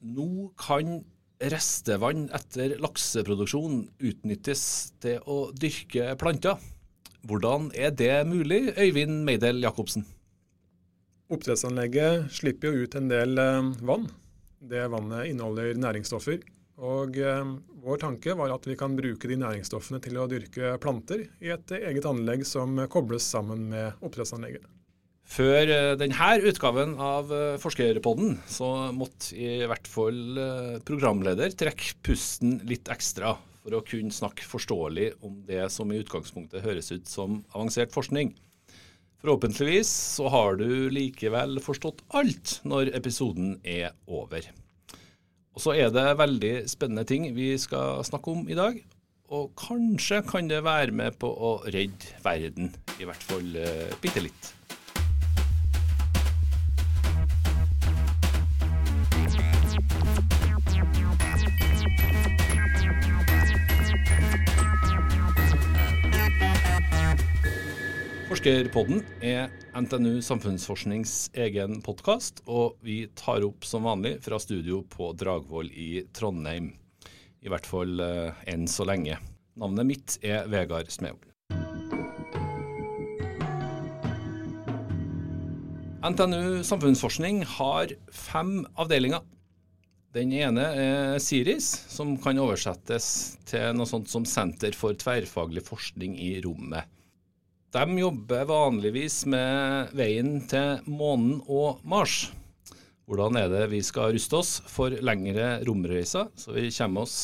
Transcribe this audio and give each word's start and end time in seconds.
Nå 0.00 0.52
kan 0.56 1.02
restevann 1.52 2.28
etter 2.36 2.78
lakseproduksjon 2.80 3.82
utnyttes 4.00 4.62
til 5.00 5.20
å 5.28 5.50
dyrke 5.52 6.14
planter. 6.20 6.56
Hvordan 7.28 7.68
er 7.76 7.92
det 7.92 8.14
mulig, 8.28 8.62
Øyvind 8.80 9.26
Meidel 9.28 9.60
Jacobsen? 9.60 10.06
Oppdrettsanlegget 11.30 12.32
slipper 12.32 12.72
jo 12.72 12.86
ut 12.86 12.96
en 12.96 13.12
del 13.12 13.36
eh, 13.38 13.68
vann. 13.84 14.08
Det 14.60 14.88
vannet 14.88 15.28
inneholder 15.30 15.76
næringsstoffer. 15.76 16.40
Og 16.80 17.20
eh, 17.20 17.52
Vår 17.84 18.00
tanke 18.00 18.34
var 18.36 18.56
at 18.56 18.64
vi 18.68 18.80
kan 18.80 18.96
bruke 18.96 19.28
de 19.28 19.36
næringsstoffene 19.40 20.00
til 20.04 20.16
å 20.20 20.26
dyrke 20.32 20.74
planter 20.80 21.28
i 21.44 21.52
et 21.52 21.76
eget 21.76 22.08
anlegg 22.08 22.48
som 22.48 22.80
kobles 22.92 23.28
sammen 23.36 23.68
med 23.70 24.00
oppdrettsanlegget. 24.00 24.64
Før 25.30 25.70
eh, 25.70 25.92
denne 25.94 26.30
utgaven 26.50 26.96
av 26.98 27.30
eh, 27.30 27.58
Forskerpodden 27.62 28.40
så 28.50 28.90
måtte 28.90 29.36
i 29.38 29.60
hvert 29.70 29.86
fall 29.86 30.40
eh, 30.42 30.80
programleder 30.86 31.54
trekke 31.54 32.00
pusten 32.02 32.58
litt 32.66 32.90
ekstra 32.90 33.36
for 33.60 33.76
å 33.76 33.84
kunne 33.86 34.14
snakke 34.14 34.48
forståelig 34.48 35.12
om 35.22 35.38
det 35.46 35.68
som 35.70 35.92
i 35.92 36.00
utgangspunktet 36.02 36.64
høres 36.64 36.90
ut 36.90 37.06
som 37.06 37.44
avansert 37.52 37.94
forskning. 37.94 38.34
Forhåpentligvis 39.22 39.90
så 40.16 40.26
har 40.32 40.58
du 40.58 40.90
likevel 40.90 41.60
forstått 41.62 42.02
alt 42.16 42.58
når 42.66 42.90
episoden 42.98 43.58
er 43.62 43.92
over. 44.10 44.48
Og 45.54 45.62
så 45.62 45.76
er 45.76 45.92
det 45.94 46.08
veldig 46.18 46.54
spennende 46.72 47.04
ting 47.06 47.28
vi 47.36 47.52
skal 47.60 48.00
snakke 48.08 48.32
om 48.32 48.48
i 48.50 48.58
dag. 48.58 48.80
Og 49.30 49.52
kanskje 49.60 50.24
kan 50.26 50.48
det 50.50 50.64
være 50.66 50.96
med 50.96 51.20
på 51.22 51.28
å 51.30 51.58
redde 51.68 52.16
verden, 52.24 52.72
i 52.98 53.06
hvert 53.06 53.28
fall 53.28 53.52
bitte 54.00 54.24
litt. 54.24 54.56
Forskerpodden 68.40 69.02
er 69.20 69.50
NTNU 69.76 70.22
Samfunnsforsknings 70.24 71.10
egen 71.36 71.82
podkast, 71.84 72.38
og 72.48 72.78
vi 72.80 73.02
tar 73.12 73.44
opp 73.44 73.66
som 73.68 73.84
vanlig 73.84 74.14
fra 74.24 74.38
studio 74.40 74.78
på 74.88 75.10
Dragvoll 75.12 75.68
i 75.68 76.06
Trondheim. 76.16 76.70
I 77.44 77.50
hvert 77.52 77.66
fall 77.68 78.00
eh, 78.00 78.38
enn 78.48 78.64
så 78.64 78.86
lenge. 78.88 79.18
Navnet 79.60 79.88
mitt 79.90 80.16
er 80.24 80.48
Vegard 80.48 80.88
Smevold. 80.88 81.28
NTNU 86.00 86.62
Samfunnsforskning 86.64 87.42
har 87.58 87.92
fem 88.08 88.62
avdelinger. 88.80 89.20
Den 90.16 90.32
ene 90.32 90.64
er 90.86 91.20
SIRIS, 91.20 91.68
som 91.92 92.16
kan 92.24 92.40
oversettes 92.40 93.10
til 93.52 93.76
noe 93.76 93.90
sånt 93.92 94.08
som 94.08 94.24
Senter 94.24 94.72
for 94.72 94.96
tverrfaglig 94.96 95.66
forskning 95.68 96.16
i 96.16 96.38
rommet. 96.48 96.88
De 97.70 97.84
jobber 98.00 98.48
vanligvis 98.50 99.20
med 99.30 99.92
veien 99.94 100.40
til 100.50 100.80
månen 100.90 101.36
og 101.46 101.78
Mars. 101.86 102.32
Hvordan 103.06 103.36
er 103.38 103.50
det 103.52 103.68
vi 103.70 103.78
skal 103.86 104.10
ruste 104.16 104.38
oss 104.40 104.56
for 104.66 104.90
lengre 105.06 105.60
romreiser, 105.66 106.32
så 106.34 106.50
vi 106.56 106.64
kommer 106.74 107.06
oss 107.06 107.20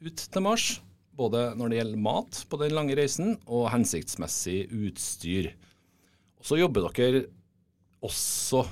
ut 0.00 0.16
til 0.16 0.44
Mars? 0.46 0.68
Både 1.12 1.50
når 1.58 1.70
det 1.70 1.76
gjelder 1.76 2.00
mat 2.06 2.38
på 2.48 2.60
den 2.62 2.72
lange 2.72 2.96
reisen, 2.96 3.34
og 3.44 3.68
hensiktsmessig 3.74 4.62
utstyr. 4.72 5.50
Og 6.40 6.48
så 6.48 6.58
jobber 6.62 6.88
dere 6.96 7.26
også 8.00 8.62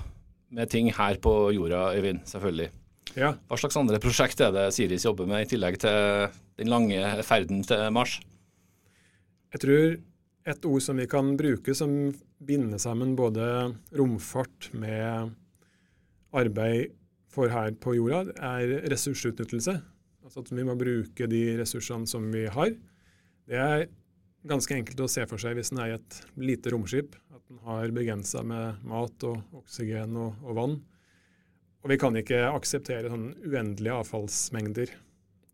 med 0.56 0.72
ting 0.72 0.88
her 0.88 1.20
på 1.20 1.34
jorda, 1.52 1.90
Øyvind, 1.98 2.22
selvfølgelig. 2.28 2.70
Ja. 3.12 3.34
Hva 3.44 3.58
slags 3.60 3.76
andre 3.76 4.00
prosjekt 4.00 4.40
er 4.40 4.56
det 4.56 4.70
Siris 4.72 5.04
jobber 5.04 5.28
med, 5.28 5.44
i 5.44 5.52
tillegg 5.52 5.76
til 5.84 6.32
den 6.56 6.72
lange 6.72 7.12
ferden 7.28 7.60
til 7.68 7.84
Mars? 7.92 8.16
Jeg 9.52 9.64
tror 9.66 9.84
et 10.48 10.66
ord 10.66 10.82
som 10.82 10.98
vi 10.98 11.06
kan 11.10 11.34
bruke 11.38 11.74
som 11.76 12.12
binder 12.42 12.80
sammen 12.82 13.14
både 13.18 13.44
romfart 13.94 14.70
med 14.74 15.32
arbeid 16.34 16.92
for 17.32 17.52
her 17.52 17.72
på 17.80 17.94
jorda, 17.96 18.26
er 18.36 18.88
ressursutnyttelse. 18.92 19.76
Altså 20.22 20.42
at 20.42 20.52
vi 20.52 20.64
må 20.66 20.76
bruke 20.78 21.28
de 21.30 21.42
ressursene 21.60 22.08
som 22.08 22.28
vi 22.32 22.44
har. 22.50 22.74
Det 23.48 23.58
er 23.58 23.86
ganske 24.48 24.74
enkelt 24.76 25.00
å 25.02 25.10
se 25.10 25.24
for 25.30 25.40
seg 25.40 25.56
hvis 25.58 25.72
en 25.72 25.82
er 25.82 25.92
i 25.92 25.96
et 25.96 26.18
lite 26.40 26.72
romskip. 26.74 27.16
At 27.34 27.42
en 27.50 27.62
har 27.66 27.94
begrensa 27.94 28.42
med 28.46 28.82
mat 28.88 29.28
og 29.28 29.62
oksygen 29.62 30.18
og, 30.18 30.36
og, 30.44 30.52
vann. 30.58 30.76
Og 31.82 31.90
vi 31.90 31.98
kan 31.98 32.16
ikke 32.18 32.44
akseptere 32.50 33.10
sånn 33.10 33.32
uendelige 33.46 33.96
avfallsmengder. 34.02 34.92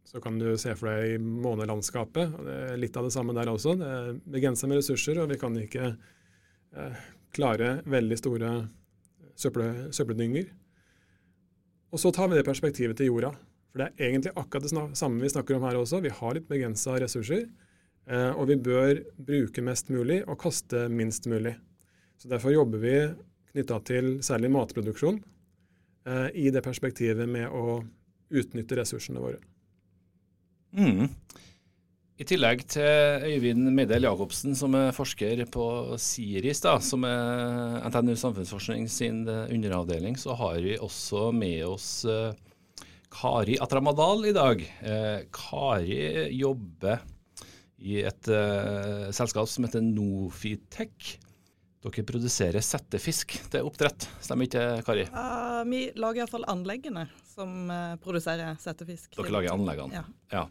Så 0.08 0.22
kan 0.24 0.38
du 0.40 0.46
se 0.56 0.72
for 0.78 0.88
deg 0.88 1.20
månelandskapet. 1.20 2.32
og 2.32 2.46
Det 2.46 2.56
er 2.70 2.78
litt 2.80 2.96
av 2.96 3.04
det 3.04 3.12
samme 3.12 3.34
der 3.36 3.50
også. 3.52 3.74
Det 3.76 3.88
er 3.92 4.14
begrensa 4.38 4.68
med 4.70 4.80
ressurser, 4.80 5.20
og 5.20 5.28
vi 5.28 5.36
kan 5.40 5.56
ikke 5.60 5.90
eh, 5.90 7.02
klare 7.36 7.74
veldig 7.84 8.16
store 8.16 8.52
søppel, 9.36 9.90
søppeldynger. 9.92 10.48
Og 11.92 12.00
så 12.00 12.12
tar 12.12 12.30
vi 12.32 12.38
det 12.38 12.46
perspektivet 12.48 12.96
til 12.96 13.10
jorda. 13.10 13.34
For 13.68 13.82
det 13.82 13.90
er 13.90 14.08
egentlig 14.08 14.32
akkurat 14.32 14.64
det 14.64 14.72
samme 14.96 15.20
vi 15.20 15.32
snakker 15.34 15.58
om 15.58 15.66
her 15.68 15.76
også. 15.76 16.00
Vi 16.04 16.14
har 16.20 16.38
litt 16.38 16.48
begrensa 16.48 16.96
ressurser, 17.04 17.44
eh, 18.08 18.30
og 18.32 18.48
vi 18.48 18.56
bør 18.56 19.02
bruke 19.28 19.64
mest 19.64 19.92
mulig 19.92 20.22
og 20.24 20.40
kaste 20.40 20.86
minst 20.88 21.28
mulig. 21.28 21.52
Så 22.16 22.32
Derfor 22.32 22.56
jobber 22.56 22.80
vi 22.80 22.96
knytta 23.52 23.82
til 23.84 24.10
særlig 24.24 24.54
matproduksjon 24.56 25.20
eh, 26.08 26.28
i 26.32 26.48
det 26.48 26.64
perspektivet 26.64 27.28
med 27.28 27.52
å 27.52 27.82
utnytte 28.32 28.80
ressursene 28.80 29.20
våre. 29.20 29.44
Mm. 30.76 31.08
I 32.18 32.26
tillegg 32.26 32.64
til 32.66 33.26
Øyvind 33.28 33.68
Meidel 33.76 34.08
Jacobsen, 34.08 34.56
som 34.58 34.74
er 34.74 34.94
forsker 34.96 35.44
på 35.54 35.66
SIRIS, 36.02 36.64
da, 36.64 36.74
som 36.82 37.06
er 37.06 37.78
NTNU 37.86 38.16
Samfunnsforskning 38.18 38.88
sin 38.90 39.20
eh, 39.30 39.46
underavdeling, 39.54 40.18
så 40.18 40.34
har 40.34 40.58
vi 40.64 40.74
også 40.82 41.28
med 41.30 41.62
oss 41.68 42.02
uh, 42.10 42.34
Kari 43.14 43.54
Atramadal 43.62 44.26
i 44.26 44.34
dag. 44.34 44.66
Uh, 44.82 45.20
Kari 45.30 46.00
jobber 46.34 47.06
i 47.78 48.00
et 48.02 48.26
selskap 49.14 49.46
som 49.46 49.62
heter 49.62 49.84
Nofitec. 49.86 51.12
Dere 51.78 52.02
produserer 52.06 52.64
settefisk 52.64 53.36
til 53.52 53.66
oppdrett, 53.66 54.08
stemmer 54.24 54.48
ikke 54.48 54.64
Kari? 54.86 55.04
Uh, 55.14 55.62
vi 55.70 55.84
lager 55.94 56.24
iallfall 56.24 56.48
anleggene 56.50 57.06
som 57.30 57.70
produserer 58.02 58.56
settefisk. 58.58 59.12
Dere 59.14 59.34
lager 59.36 59.54
anleggene? 59.54 60.00
Ja. 60.00 60.08
ja. 60.34 60.48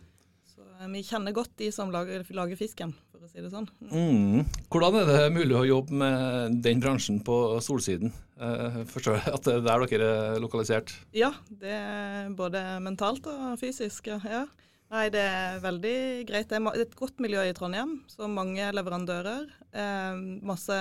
Eh, 0.80 0.88
vi 0.94 1.04
kjenner 1.06 1.34
godt 1.36 1.56
de 1.58 1.72
som 1.74 1.92
lager, 1.94 2.26
lager, 2.36 2.58
fisken, 2.60 2.94
for 3.12 3.26
å 3.26 3.30
si 3.32 3.42
det 3.42 3.52
sånn. 3.54 3.68
Mm. 3.90 4.46
Hvordan 4.72 5.00
er 5.02 5.10
det 5.10 5.34
mulig 5.36 5.58
å 5.58 5.66
jobbe 5.68 5.98
med 6.04 6.60
den 6.66 6.82
bransjen 6.84 7.20
på 7.26 7.58
Solsiden? 7.64 8.14
Jeg 8.38 8.86
forstår 8.92 9.18
jeg 9.18 9.34
at 9.34 9.48
det 9.48 9.56
er 9.56 9.66
der 9.66 9.86
dere 9.90 10.10
er 10.14 10.42
lokalisert? 10.44 10.94
Ja, 11.18 11.32
det 11.50 11.74
er 11.74 12.30
både 12.38 12.64
mentalt 12.86 13.26
og 13.32 13.58
fysisk. 13.62 14.12
ja. 14.12 14.46
Nei, 14.88 15.08
det 15.12 15.20
er 15.20 15.58
veldig 15.64 15.98
greit. 16.30 16.48
Det 16.48 16.62
er 16.62 16.82
et 16.84 16.96
godt 16.96 17.20
miljø 17.24 17.42
i 17.44 17.56
Trondheim, 17.56 17.98
så 18.08 18.30
mange 18.32 18.70
leverandører. 18.72 19.50
Eh, 19.76 20.22
masse 20.48 20.78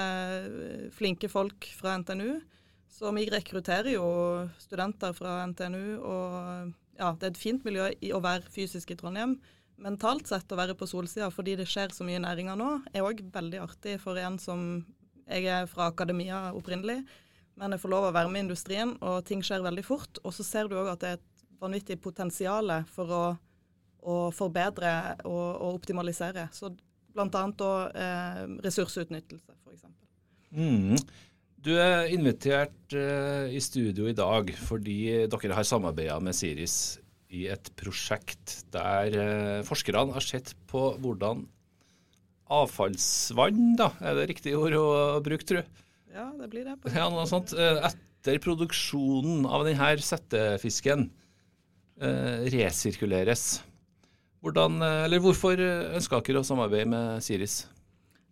flinke 0.95 1.31
folk 1.33 1.67
fra 1.75 1.97
NTNU. 1.99 2.39
Så 2.97 3.11
vi 3.17 3.27
rekrutterer 3.29 3.97
jo 3.97 4.07
studenter 4.63 5.13
fra 5.17 5.41
NTNU, 5.51 5.99
og 6.01 6.73
ja, 6.97 7.11
det 7.19 7.27
er 7.27 7.35
et 7.35 7.43
fint 7.43 7.67
miljø 7.67 7.91
i 8.01 8.15
å 8.15 8.23
være 8.25 8.49
fysisk 8.55 8.95
i 8.95 8.99
Trondheim 9.01 9.37
mentalt 9.83 10.29
sett 10.29 10.53
å 10.53 10.59
være 10.59 10.77
på 10.79 10.89
solsida 10.89 11.29
fordi 11.33 11.57
det 11.61 11.69
skjer 11.69 11.93
så 11.95 12.07
mye 12.07 12.23
næringer 12.23 12.59
nå, 12.59 12.71
er 12.93 13.05
òg 13.05 13.23
veldig 13.33 13.63
artig 13.65 13.97
for 14.03 14.19
en 14.21 14.39
som 14.43 14.85
Jeg 15.27 15.49
er 15.51 15.65
fra 15.67 15.89
akademia 15.91 16.53
opprinnelig, 16.55 17.01
men 17.59 17.73
jeg 17.75 17.81
får 17.83 17.91
lov 17.91 18.05
å 18.07 18.11
være 18.15 18.31
med 18.31 18.39
i 18.39 18.45
industrien, 18.45 18.93
og 19.03 19.25
ting 19.27 19.41
skjer 19.43 19.65
veldig 19.65 19.83
fort. 19.83 20.21
Og 20.23 20.31
så 20.37 20.45
ser 20.47 20.69
du 20.71 20.77
òg 20.79 20.93
at 20.93 21.01
det 21.03 21.09
er 21.09 21.17
et 21.19 21.43
vanvittig 21.59 21.97
potensial 21.99 22.71
for 22.95 23.11
å, 23.11 23.23
å 24.03 24.19
forbedre 24.35 24.91
og, 25.25 25.47
og, 25.61 25.79
optimalisere. 25.81 26.49
Så 26.55 26.73
bl.a. 27.17 27.47
Eh, 27.97 28.43
ressursutnyttelse, 28.67 29.57
f.eks. 29.65 29.87
Mm. 30.57 30.97
Du 31.67 31.73
er 31.83 32.13
invitert 32.15 32.95
eh, 32.95 33.49
i 33.57 33.63
studio 33.65 34.07
i 34.07 34.15
dag 34.17 34.53
fordi 34.69 35.27
dere 35.27 35.57
har 35.59 35.67
samarbeida 35.67 36.21
med 36.23 36.37
Siris 36.37 37.01
i 37.35 37.49
et 37.51 37.73
prosjekt 37.79 38.61
der 38.75 39.17
eh, 39.19 39.65
forskerne 39.67 40.15
har 40.15 40.25
sett 40.25 40.55
på 40.71 40.93
hvordan 41.03 41.47
avfallsvann, 42.47 43.75
da, 43.79 43.91
er 43.99 44.21
det 44.21 44.29
riktig 44.31 44.55
ord 44.55 44.77
å 44.79 44.87
bruke, 45.25 45.47
tru? 45.49 45.59
Ja, 46.15 46.29
det 46.39 46.49
blir 46.53 46.69
det. 46.69 46.77
Ja, 46.95 47.09
noe 47.13 47.27
sånt. 47.29 47.53
Eh, 47.57 47.83
etter 47.91 48.39
produksjonen 48.43 49.45
av 49.51 49.67
denne 49.67 49.91
settefisken 50.03 51.09
eh, 52.01 52.47
resirkuleres. 52.55 53.49
Hvordan, 54.45 54.81
eh, 54.83 55.05
eller 55.07 55.23
hvorfor 55.25 55.61
ønsker 55.61 56.27
dere 56.27 56.43
å 56.43 56.47
samarbeide 56.47 56.91
med 56.91 57.25
Siris? 57.25 57.65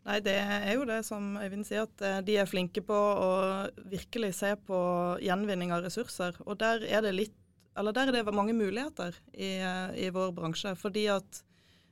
Nei, 0.05 0.19
Det 0.21 0.37
er 0.37 0.75
jo 0.75 0.85
det 0.85 1.01
som 1.06 1.39
Øyvind 1.41 1.65
sier, 1.65 1.89
at 1.89 2.27
de 2.27 2.37
er 2.37 2.49
flinke 2.51 2.83
på 2.85 2.93
å 2.93 3.31
virkelig 3.89 4.35
se 4.37 4.51
på 4.61 4.77
gjenvinning 5.25 5.73
av 5.73 5.81
ressurser. 5.87 6.37
Og 6.45 6.59
der 6.61 6.85
er 6.85 7.01
det 7.06 7.15
litt 7.17 7.39
der 7.75 8.09
er 8.09 8.12
det 8.12 8.35
mange 8.35 8.55
muligheter 8.55 9.15
i, 9.33 9.59
i 9.99 10.11
vår 10.11 10.33
bransje. 10.33 10.75
Fordi 10.79 11.09
at 11.11 11.41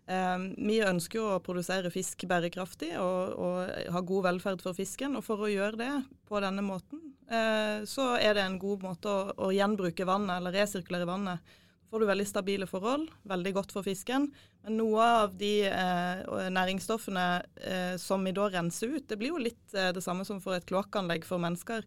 eh, 0.06 0.38
vi 0.56 0.79
ønsker 0.85 1.19
jo 1.19 1.31
å 1.35 1.41
produsere 1.43 1.91
fisk 1.91 2.25
bærekraftig 2.31 2.94
og, 3.00 3.35
og, 3.35 3.73
ha 3.91 4.00
god 4.00 4.29
velferd 4.29 4.62
for 4.62 4.79
fisken. 4.79 5.17
Og 5.19 5.26
for 5.26 5.43
å 5.43 5.50
gjøre 5.50 5.81
det 5.81 5.93
på 6.29 6.41
denne 6.43 6.62
måten, 6.62 7.03
eh, 7.26 7.82
så 7.88 8.12
er 8.20 8.38
det 8.38 8.47
en 8.47 8.61
god 8.62 8.87
måte 8.87 9.11
å, 9.11 9.35
å 9.49 9.50
gjenbruke 9.55 10.06
vannet, 10.06 10.38
eller 10.38 10.55
resirkulere 10.62 11.09
vannet 11.09 11.59
får 11.93 12.00
du 12.00 12.09
veldig 12.09 12.25
stabile 12.25 12.67
forhold, 12.69 13.11
veldig 13.29 13.50
godt 13.53 13.73
for 13.75 13.85
fisken. 13.85 14.31
Men 14.65 14.79
noe 14.81 15.09
av 15.25 15.35
de 15.37 15.50
eh, 15.69 16.23
næringsstoffene 16.56 17.27
eh, 17.61 17.99
som 18.00 18.25
vi 18.25 18.33
da 18.33 18.47
renser 18.49 18.94
ut, 18.94 19.05
det 19.11 19.19
blir 19.21 19.35
jo 19.35 19.43
litt 19.43 19.77
eh, 19.77 19.91
det 19.93 20.00
samme 20.00 20.25
som 20.25 20.41
for 20.41 20.56
et 20.56 20.65
kloakkanlegg 20.71 21.27
for 21.29 21.43
mennesker. 21.43 21.85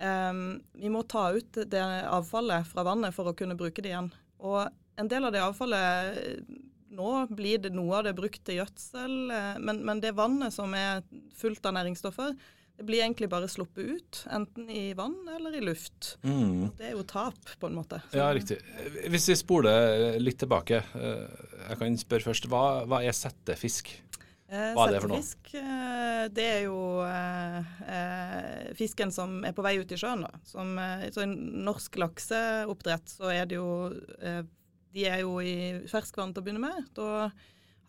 Ehm, 0.00 0.62
vi 0.72 0.88
må 0.88 1.04
ta 1.04 1.28
ut 1.36 1.60
det 1.68 1.82
avfallet 2.08 2.64
fra 2.70 2.86
vannet 2.88 3.12
for 3.12 3.28
å 3.28 3.36
kunne 3.36 3.58
bruke 3.60 3.84
det 3.84 3.92
igjen. 3.92 4.08
Og 4.40 4.64
en 4.96 5.12
del 5.12 5.28
av 5.28 5.36
det 5.36 5.44
avfallet 5.44 6.70
Nå 6.92 7.12
blir 7.32 7.56
det 7.56 7.70
noe 7.72 8.02
av 8.02 8.02
det 8.04 8.10
brukt 8.12 8.42
til 8.44 8.58
gjødsel, 8.58 9.12
eh, 9.32 9.54
men, 9.64 9.78
men 9.84 10.00
det 10.00 10.16
vannet 10.16 10.52
som 10.52 10.74
er 10.76 11.00
fullt 11.40 11.64
av 11.64 11.72
næringsstoffer, 11.78 12.34
det 12.82 12.88
blir 12.88 13.04
egentlig 13.04 13.28
bare 13.30 13.46
sluppet 13.46 13.90
ut, 13.94 14.20
enten 14.34 14.66
i 14.66 14.88
vann 14.98 15.14
eller 15.30 15.54
i 15.54 15.60
luft. 15.62 16.16
Mm. 16.26 16.72
Det 16.74 16.88
er 16.88 16.96
jo 16.96 17.04
tap, 17.06 17.38
på 17.60 17.68
en 17.68 17.76
måte. 17.78 18.00
Så. 18.10 18.18
Ja, 18.18 18.26
riktig. 18.34 18.56
Hvis 19.06 19.28
vi 19.30 19.36
spoler 19.38 20.16
litt 20.18 20.40
tilbake, 20.42 20.80
eh, 20.98 21.44
jeg 21.68 21.78
kan 21.78 21.98
spørre 22.00 22.26
først. 22.26 22.48
Hva, 22.50 22.62
hva 22.90 22.98
er 23.06 23.14
settefisk? 23.14 23.92
Eh, 24.50 24.72
Hva 24.74 24.88
er 24.88 24.96
det 24.96 25.04
for 25.04 25.12
noe? 25.14 25.22
Settefisk, 25.22 25.54
eh, 25.62 26.24
det 26.34 26.48
er 26.56 26.60
jo 26.66 26.80
eh, 27.06 28.74
fisken 28.82 29.14
som 29.14 29.38
er 29.46 29.54
på 29.54 29.62
vei 29.62 29.76
ut 29.78 29.94
i 29.94 30.00
sjøen. 30.02 30.26
Da. 30.26 30.42
Som, 30.42 30.74
så 31.14 31.22
I 31.22 31.30
norsk 31.70 32.02
lakseoppdrett 32.02 33.14
så 33.14 33.30
er 33.30 33.46
det 33.46 33.62
jo 33.62 33.70
De 34.92 35.06
er 35.08 35.22
jo 35.22 35.38
i 35.38 35.86
ferskvann 35.88 36.34
til 36.34 36.42
å 36.42 36.50
begynne 36.50 36.66
med. 36.66 36.90
Da 36.98 37.30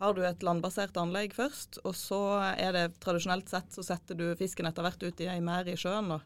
har 0.02 0.14
du 0.14 0.22
et 0.26 0.42
landbasert 0.44 0.96
anlegg 0.98 1.34
først, 1.36 1.78
og 1.86 1.94
så 1.96 2.20
er 2.50 2.74
det 2.74 2.84
tradisjonelt 3.02 3.50
sett 3.50 3.74
så 3.74 3.84
setter 3.86 4.18
du 4.18 4.26
fisken 4.38 4.66
etter 4.68 4.84
hvert 4.86 5.02
ut 5.04 5.22
i 5.22 5.30
ei 5.30 5.40
merd 5.44 5.70
i 5.70 5.76
sjøen. 5.78 6.10
Og 6.16 6.24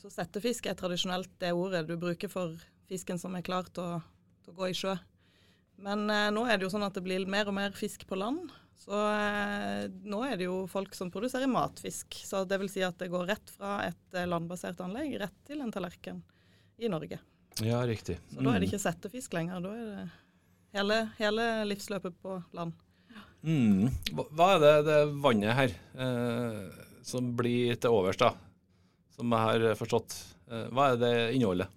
Så 0.00 0.10
settefisk 0.12 0.66
er 0.66 0.76
tradisjonelt 0.78 1.30
det 1.40 1.54
ordet 1.54 1.86
du 1.88 1.94
bruker 2.00 2.28
for 2.28 2.56
fisken 2.90 3.20
som 3.20 3.36
er 3.38 3.46
klar 3.46 3.68
til 3.70 3.84
å, 3.84 4.00
til 4.44 4.52
å 4.52 4.58
gå 4.58 4.70
i 4.70 4.76
sjø. 4.76 4.96
Men 5.84 6.08
eh, 6.10 6.30
nå 6.34 6.44
er 6.46 6.58
det 6.58 6.66
jo 6.66 6.74
sånn 6.74 6.86
at 6.86 6.94
det 6.94 7.04
blir 7.06 7.24
mer 7.30 7.48
og 7.50 7.56
mer 7.56 7.74
fisk 7.74 8.04
på 8.10 8.18
land. 8.18 8.52
Så 8.78 8.94
eh, 8.94 9.86
nå 10.04 10.20
er 10.26 10.36
det 10.38 10.48
jo 10.48 10.64
folk 10.70 10.94
som 10.98 11.10
produserer 11.14 11.50
matfisk. 11.50 12.18
Så 12.26 12.44
det 12.48 12.58
vil 12.62 12.70
si 12.70 12.84
at 12.86 12.98
det 13.00 13.10
går 13.12 13.26
rett 13.30 13.54
fra 13.54 13.78
et 13.86 14.18
eh, 14.18 14.28
landbasert 14.28 14.82
anlegg 14.84 15.16
rett 15.22 15.38
til 15.46 15.62
en 15.64 15.72
tallerken 15.74 16.20
i 16.78 16.90
Norge. 16.90 17.20
Ja, 17.62 17.80
riktig. 17.86 18.18
Så 18.30 18.40
mm. 18.40 18.44
da 18.44 18.50
er 18.50 18.58
det 18.58 18.66
mm. 18.66 18.70
ikke 18.70 18.84
settefisk 18.84 19.38
lenger. 19.38 19.62
Da 19.64 19.74
er 19.74 19.90
det 19.90 20.06
hele, 20.74 21.00
hele 21.20 21.48
livsløpet 21.70 22.18
på 22.22 22.38
land. 22.56 22.74
Mm. 23.44 23.90
Hva 24.32 24.54
er 24.54 24.62
det, 24.62 24.74
det 24.88 24.98
vannet 25.20 25.56
her 25.58 25.72
eh, 26.00 26.84
som 27.04 27.34
blir 27.36 27.76
til 27.76 27.92
overs, 27.92 28.18
da? 28.20 28.32
Som 29.14 29.32
jeg 29.36 29.44
har 29.44 29.78
forstått. 29.78 30.16
Eh, 30.48 30.68
hva 30.72 30.92
er 30.92 31.00
det 31.02 31.14
inneholdet? 31.36 31.68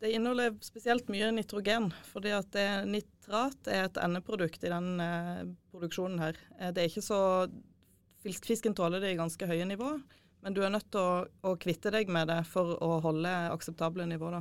Det 0.00 0.12
inneholder 0.12 0.56
spesielt 0.64 1.08
mye 1.12 1.30
nitrogen, 1.32 1.90
fordi 2.10 2.32
at 2.36 2.50
det, 2.52 2.66
nitrat 2.90 3.70
er 3.72 3.86
et 3.86 4.00
endeprodukt 4.00 4.64
i 4.64 4.72
den 4.72 4.88
eh, 5.00 5.46
produksjonen 5.72 6.20
her. 6.20 6.40
Eh, 6.58 6.72
det 6.74 6.82
er 6.82 6.92
ikke 6.92 7.04
så 7.04 7.22
Fisken 8.24 8.72
tåler 8.72 9.02
det 9.04 9.10
i 9.12 9.16
ganske 9.18 9.44
høye 9.44 9.66
nivå, 9.68 9.90
men 10.40 10.54
du 10.56 10.62
er 10.64 10.70
nødt 10.72 10.86
til 10.88 10.96
å, 11.00 11.26
å, 11.44 11.50
kvitte 11.60 11.90
deg 11.92 12.08
med 12.08 12.30
det 12.32 12.38
for 12.48 12.72
å 12.80 12.94
holde 13.04 13.32
akseptable 13.52 14.06
nivå. 14.08 14.30
Da. 14.32 14.40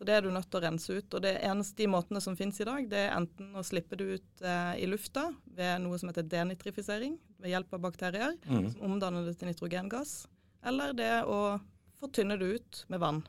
Så 0.00 0.06
det 0.08 0.14
er 0.16 0.22
du 0.24 0.30
nødt 0.32 0.46
til 0.48 0.56
å 0.56 0.64
rense 0.64 0.94
ut. 0.96 1.12
Og 1.12 1.20
det 1.20 1.34
eneste 1.44 1.76
de 1.76 1.86
måtene 1.92 2.22
som 2.24 2.32
finnes 2.32 2.56
i 2.56 2.64
dag, 2.64 2.86
det 2.88 3.02
er 3.04 3.10
enten 3.18 3.50
å 3.52 3.64
slippe 3.68 3.98
det 4.00 4.06
ut 4.16 4.44
eh, 4.48 4.78
i 4.80 4.86
lufta 4.88 5.26
ved 5.58 5.82
noe 5.84 5.98
som 6.00 6.08
heter 6.08 6.24
denitrifisering, 6.24 7.18
ved 7.36 7.52
hjelp 7.52 7.76
av 7.76 7.82
bakterier, 7.84 8.32
mm. 8.48 8.70
som 8.72 8.86
omdanner 8.88 9.28
det 9.28 9.34
til 9.36 9.50
nitrogengass, 9.50 10.22
eller 10.64 10.96
det 10.96 11.10
å 11.28 11.58
fortynne 12.00 12.38
det 12.40 12.48
ut 12.48 12.80
med 12.88 13.02
vann. 13.04 13.20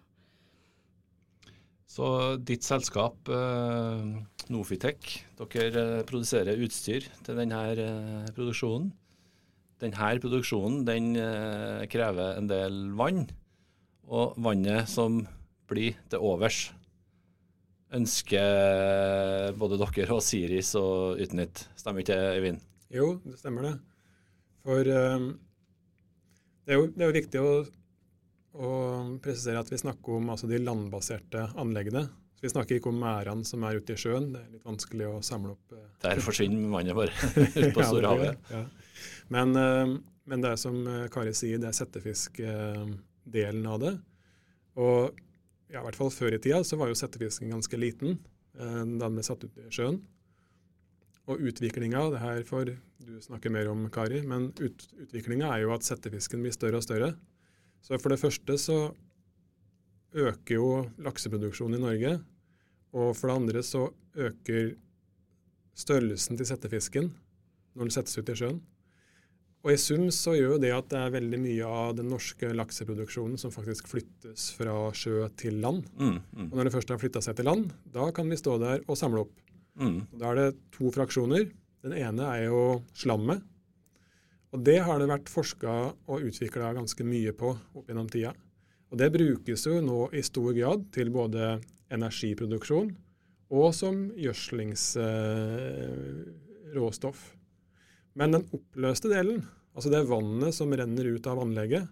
Så 1.92 2.08
ditt 2.40 2.64
selskap, 2.64 3.28
eh, 3.28 4.08
Nofitec, 4.56 5.12
dere 5.42 5.84
eh, 5.98 6.06
produserer 6.08 6.64
utstyr 6.64 7.12
til 7.28 7.44
denne 7.44 7.66
eh, 7.76 8.32
produksjonen. 8.32 8.94
Denne 9.84 10.16
produksjonen 10.24 10.88
den 10.88 11.12
eh, 11.20 11.84
krever 11.92 12.40
en 12.40 12.48
del 12.48 12.80
vann, 12.96 13.26
og 14.08 14.40
vannet 14.40 14.88
som 14.88 15.20
blir 15.72 15.98
til 16.12 16.24
overs, 16.28 16.66
ønsker 17.96 19.56
både 19.60 19.80
dere 19.82 20.16
og 20.16 20.24
Siris 20.24 20.74
å 20.80 21.16
utnytte. 21.20 21.68
Stemmer 21.80 22.04
ikke 22.04 22.16
det, 22.16 22.36
Øyvind? 22.40 22.68
Jo, 22.92 23.08
det 23.24 23.40
stemmer 23.40 23.68
det. 23.68 23.76
For 24.66 24.88
um, 24.88 25.28
det, 26.66 26.74
er 26.74 26.78
jo, 26.78 26.88
det, 26.92 27.02
er 27.02 27.08
jo, 27.08 27.16
viktig 27.18 27.40
å 27.42 27.52
å, 28.52 28.70
presisere 29.24 29.62
at 29.62 29.72
vi 29.72 29.80
snakker 29.80 30.20
om 30.20 30.32
altså, 30.34 30.50
de 30.50 30.60
landbaserte 30.62 31.48
anleggene. 31.62 32.04
Så 32.36 32.46
Vi 32.46 32.54
snakker 32.54 32.80
ikke 32.80 32.92
om 32.92 33.00
merdene 33.02 33.48
som 33.48 33.64
er 33.64 33.80
ute 33.80 33.96
i 33.96 34.02
sjøen. 34.02 34.32
Det 34.34 34.42
er 34.42 34.54
litt 34.58 34.68
vanskelig 34.68 35.08
å 35.08 35.22
samle 35.26 35.56
opp 35.56 35.76
uh, 35.76 35.88
Der 36.04 36.22
forsvinner 36.24 36.72
vannet 36.74 36.98
bare 36.98 37.14
ut 37.16 37.76
på 37.76 37.88
Storhavet. 37.88 38.32
ja, 38.52 38.62
ja. 38.62 38.64
men, 39.34 39.56
um, 39.56 39.98
men, 40.30 40.44
det 40.44 40.50
er 40.54 40.60
som 40.62 40.76
eh, 40.88 41.10
Kari 41.12 41.34
sier, 41.36 41.58
det 41.60 41.68
er 41.72 41.76
settefiskdelen 41.76 43.66
av 43.68 43.78
det. 43.82 43.96
Og 44.80 45.18
ja, 45.72 45.80
i 45.80 45.86
hvert 45.86 45.98
fall 45.98 46.12
før 46.14 46.36
i 46.36 46.42
tida 46.44 46.62
så 46.68 46.78
var 46.80 46.92
jo 46.92 46.98
settefisken 47.00 47.52
ganske 47.54 47.80
liten 47.80 48.20
da 48.52 49.08
den 49.08 49.16
ble 49.16 49.24
satt 49.24 49.46
ut 49.46 49.58
i 49.58 49.70
sjøen. 49.72 50.02
Og 51.32 51.40
utviklinga, 51.48 52.02
det 52.12 52.20
her 52.20 52.42
får 52.44 52.66
du 52.68 53.14
snakke 53.24 53.52
mer 53.54 53.70
om, 53.72 53.86
Kari, 53.94 54.20
men 54.28 54.50
ut, 54.60 54.84
utviklinga 55.00 55.54
er 55.54 55.64
jo 55.64 55.72
at 55.76 55.86
settefisken 55.88 56.44
blir 56.44 56.54
større 56.56 56.82
og 56.82 56.86
større. 56.86 57.14
Så 57.86 57.98
for 58.02 58.14
det 58.14 58.20
første 58.22 58.58
så 58.60 58.78
øker 60.12 60.58
jo 60.58 60.70
lakseproduksjonen 61.02 61.80
i 61.80 61.84
Norge. 61.86 62.14
Og 62.92 63.14
for 63.16 63.32
det 63.32 63.38
andre 63.38 63.64
så 63.64 63.86
øker 64.18 64.74
størrelsen 65.78 66.38
til 66.38 66.50
settefisken 66.50 67.12
når 67.72 67.88
den 67.88 67.96
settes 67.96 68.20
ut 68.20 68.30
i 68.34 68.36
sjøen. 68.42 68.60
Og 69.62 69.76
i 69.76 69.78
sum 69.78 70.08
så 70.14 70.34
gjør 70.34 70.58
det 70.62 70.72
at 70.74 70.88
det 70.90 70.98
er 70.98 71.14
veldig 71.14 71.38
mye 71.44 71.68
av 71.70 71.94
den 72.00 72.10
norske 72.10 72.50
lakseproduksjonen 72.58 73.38
som 73.38 73.54
faktisk 73.54 73.92
flyttes 73.92 74.48
fra 74.58 74.74
sjø 74.98 75.28
til 75.38 75.60
land. 75.62 75.86
Mm, 76.00 76.18
mm. 76.18 76.48
Og 76.48 76.56
når 76.58 76.68
det 76.68 76.74
først 76.74 76.94
har 76.94 77.02
flytta 77.02 77.22
seg 77.22 77.38
til 77.38 77.46
land, 77.46 77.70
da 77.94 78.08
kan 78.16 78.32
vi 78.32 78.40
stå 78.42 78.58
der 78.62 78.82
og 78.88 78.98
samle 78.98 79.28
opp. 79.28 79.36
Mm. 79.78 80.00
Da 80.18 80.32
er 80.32 80.40
det 80.40 80.48
to 80.74 80.90
fraksjoner. 80.94 81.46
Den 81.86 81.94
ene 81.98 82.26
er 82.34 82.48
jo 82.50 82.64
slammet, 82.98 83.46
og 84.52 84.60
Det 84.68 84.82
har 84.84 85.00
det 85.00 85.08
vært 85.08 85.30
forska 85.32 85.74
og 86.12 86.26
utvikla 86.28 86.74
ganske 86.76 87.06
mye 87.08 87.32
på 87.32 87.54
opp 87.56 87.88
gjennom 87.88 88.10
tida. 88.12 88.34
Og 88.92 89.00
Det 89.00 89.14
brukes 89.14 89.66
jo 89.66 89.82
nå 89.82 90.10
i 90.12 90.22
stor 90.22 90.54
grad 90.54 90.92
til 90.92 91.10
både 91.10 91.62
energiproduksjon 91.92 92.96
og 93.52 93.74
som 93.76 94.12
gjødslingsråstoff. 94.20 97.20
Eh, 97.20 97.26
Men 98.20 98.36
den 98.36 98.48
oppløste 98.52 99.12
delen, 99.12 99.44
altså 99.76 99.92
det 99.94 100.06
vannet 100.10 100.56
som 100.56 100.72
renner 100.76 101.14
ut 101.14 101.28
av 101.32 101.40
anlegget, 101.42 101.88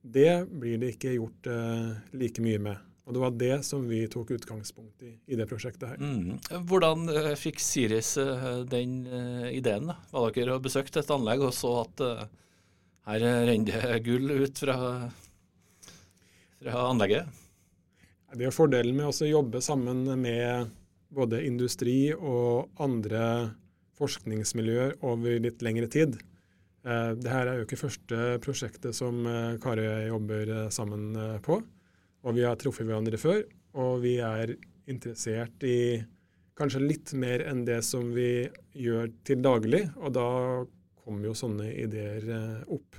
det 0.00 0.46
blir 0.48 0.78
det 0.80 0.94
ikke 0.94 1.16
gjort 1.18 1.48
eh, 1.52 1.90
like 2.16 2.40
mye 2.44 2.60
med. 2.70 2.86
Og 3.04 3.14
Det 3.16 3.20
var 3.20 3.36
det 3.40 3.56
som 3.66 3.88
vi 3.90 4.04
tok 4.08 4.30
utgangspunkt 4.36 5.02
i 5.02 5.10
i 5.26 5.36
det 5.36 5.46
prosjektet 5.50 5.88
her. 5.88 5.98
Mm. 5.98 6.38
Hvordan 6.70 7.08
uh, 7.10 7.32
fikk 7.34 7.58
Siris 7.60 8.12
uh, 8.20 8.62
den 8.70 9.00
uh, 9.10 9.48
ideen? 9.50 9.90
da? 9.90 9.96
Var 10.12 10.36
dere 10.36 10.54
og 10.54 10.64
besøkte 10.64 11.02
et 11.02 11.10
anlegg 11.10 11.42
og 11.42 11.52
så 11.56 11.72
at 11.82 12.04
her 13.10 13.24
renner 13.48 13.88
det 13.90 14.02
gull 14.06 14.30
ut 14.30 14.62
fra, 14.62 14.76
fra 16.60 16.84
anlegget? 16.86 17.40
Det 18.38 18.46
er 18.46 18.54
fordelen 18.54 18.94
med 18.94 19.10
å 19.10 19.26
jobbe 19.26 19.62
sammen 19.64 20.04
med 20.20 20.70
både 21.10 21.42
industri 21.42 22.12
og 22.14 22.70
andre 22.78 23.24
forskningsmiljøer 24.00 24.96
over 25.06 25.38
litt 25.44 25.62
lengre 25.62 25.86
tid. 25.92 26.16
Dette 26.80 27.36
er 27.36 27.58
jo 27.58 27.66
ikke 27.66 27.76
første 27.76 28.18
prosjektet 28.40 28.96
som 28.96 29.26
Kari 29.60 29.84
jobber 30.08 30.52
sammen 30.72 31.12
på. 31.44 31.58
Og 32.24 32.36
vi 32.36 32.44
har 32.44 32.56
truffet 32.60 32.88
hverandre 32.88 33.20
før, 33.20 33.42
og 33.76 34.00
vi 34.04 34.14
er 34.24 34.54
interessert 34.90 35.64
i 35.64 36.00
kanskje 36.60 36.82
litt 36.84 37.12
mer 37.16 37.44
enn 37.48 37.64
det 37.68 37.80
som 37.86 38.10
vi 38.12 38.48
gjør 38.76 39.12
til 39.26 39.44
daglig. 39.44 39.86
Og 40.00 40.12
da 40.16 40.28
kommer 41.00 41.30
jo 41.30 41.36
sånne 41.36 41.70
ideer 41.72 42.26
eh, 42.28 42.58
opp. 42.76 42.98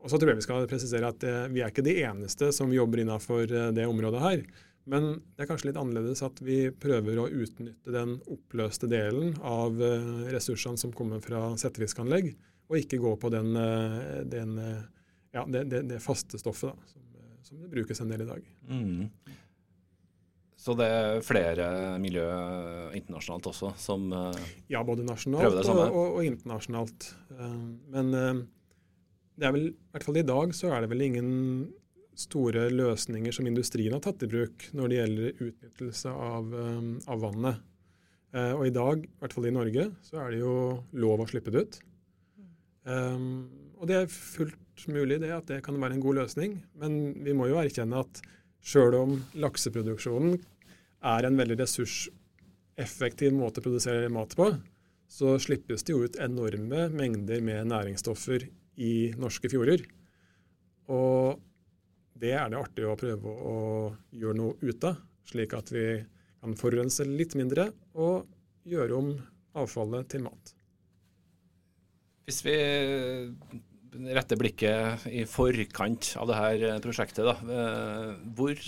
Og 0.00 0.12
så 0.12 0.18
tror 0.20 0.32
jeg 0.32 0.40
vi 0.40 0.46
skal 0.46 0.68
presisere 0.68 1.08
at 1.12 1.24
eh, 1.26 1.46
vi 1.52 1.62
er 1.64 1.72
ikke 1.72 1.86
de 1.86 1.96
eneste 2.04 2.50
som 2.56 2.72
jobber 2.74 3.02
innafor 3.02 3.46
eh, 3.46 3.70
det 3.76 3.88
området 3.88 4.24
her. 4.24 4.44
Men 4.90 5.10
det 5.36 5.44
er 5.44 5.50
kanskje 5.50 5.70
litt 5.70 5.78
annerledes 5.78 6.22
at 6.26 6.40
vi 6.42 6.64
prøver 6.74 7.20
å 7.22 7.28
utnytte 7.30 7.94
den 7.94 8.16
oppløste 8.30 8.88
delen 8.90 9.36
av 9.46 9.78
ressursene 10.32 10.80
som 10.80 10.94
kommer 10.96 11.22
fra 11.22 11.52
settefiskanlegg, 11.60 12.32
og 12.70 12.78
ikke 12.78 12.98
gå 13.02 13.12
på 13.22 13.30
den, 13.34 13.54
den, 14.30 14.56
ja, 15.34 15.44
det, 15.46 15.64
det, 15.70 15.84
det, 15.90 16.00
faste 16.02 16.38
stoffet. 16.42 16.74
Da, 16.74 17.38
som 17.46 17.62
det 17.62 17.70
brukes 17.70 18.02
en 18.02 18.10
del 18.10 18.24
i 18.24 18.28
dag. 18.28 18.50
Mm. 18.70 19.36
Så 20.60 20.74
det 20.76 20.86
er 20.92 21.22
flere 21.24 21.66
miljø 22.02 22.26
internasjonalt 22.98 23.48
også 23.48 23.72
som 23.80 24.10
Ja, 24.68 24.82
både 24.84 25.06
nasjonalt 25.06 25.62
og, 25.62 25.84
og, 25.86 26.00
og, 26.04 26.24
internasjonalt. 26.26 27.12
Men 27.94 28.10
det 29.40 29.48
er 29.48 29.54
vel, 29.56 29.70
i 29.72 29.94
hvert 29.94 30.04
fall 30.04 30.20
i 30.20 30.26
dag 30.26 30.52
så 30.56 30.74
er 30.74 30.84
det 30.84 30.90
vel 30.92 31.06
ingen 31.06 31.30
store 32.20 32.66
løsninger 32.72 33.34
som 33.34 33.48
industrien 33.48 33.96
har 33.96 34.02
tatt 34.04 34.22
i 34.26 34.30
bruk 34.30 34.66
når 34.76 34.90
det 34.90 34.98
gjelder 34.98 35.44
utnyttelse 35.48 36.12
av, 36.12 36.54
av 37.08 37.22
vannet. 37.22 37.62
Og 38.54 38.66
i 38.68 38.72
dag, 38.74 39.06
i 39.06 39.22
hvert 39.22 39.34
fall 39.34 39.48
i 39.48 39.54
Norge, 39.54 39.86
så 40.06 40.20
er 40.22 40.34
det 40.34 40.42
jo 40.42 40.52
lov 41.02 41.24
å 41.24 41.26
slippe 41.30 41.50
det 41.54 41.64
ut. 41.64 41.78
Um, 42.84 43.48
og 43.80 43.88
det 43.88 43.96
er 43.96 44.12
fullt 44.12 44.86
mulig 44.92 45.20
det 45.22 45.32
at 45.34 45.48
det 45.50 45.60
kan 45.64 45.76
være 45.80 45.98
en 45.98 46.04
god 46.04 46.22
løsning, 46.22 46.56
men 46.80 47.00
vi 47.24 47.34
må 47.36 47.50
jo 47.50 47.60
erkjenne 47.60 48.00
at 48.04 48.22
sjøl 48.64 48.96
om 48.96 49.14
lakseproduksjonen 49.40 50.38
er 51.10 51.26
en 51.26 51.38
veldig 51.40 51.58
ressurseffektiv 51.60 53.34
måte 53.36 53.60
å 53.60 53.64
produsere 53.64 54.12
mat 54.12 54.36
på, 54.36 54.50
så 55.10 55.36
slippes 55.42 55.84
det 55.84 55.94
jo 55.94 56.04
ut 56.06 56.18
enorme 56.22 56.88
mengder 56.92 57.40
med 57.44 57.70
næringsstoffer 57.72 58.46
i 58.80 58.94
norske 59.20 59.50
fjorder. 59.50 59.82
Og 60.90 61.40
det 62.20 62.34
er 62.36 62.50
det 62.52 62.60
artig 62.60 62.86
å 62.86 62.98
prøve 63.00 63.32
å 63.32 63.56
gjøre 64.12 64.38
noe 64.38 64.56
ut 64.60 64.86
av, 64.86 65.00
slik 65.30 65.54
at 65.56 65.72
vi 65.72 65.86
kan 66.40 66.56
forurense 66.58 67.06
litt 67.08 67.36
mindre 67.38 67.70
og 67.96 68.28
gjøre 68.68 68.96
om 68.96 69.10
avfallet 69.60 70.08
til 70.12 70.24
mat. 70.24 70.54
Hvis 72.28 72.42
vi 72.46 72.56
retter 74.14 74.38
blikket 74.38 75.06
i 75.10 75.24
forkant 75.28 76.12
av 76.20 76.30
dette 76.30 76.76
prosjektet, 76.84 77.26
da. 77.26 77.34
Eh, 77.42 78.12
hvor 78.36 78.60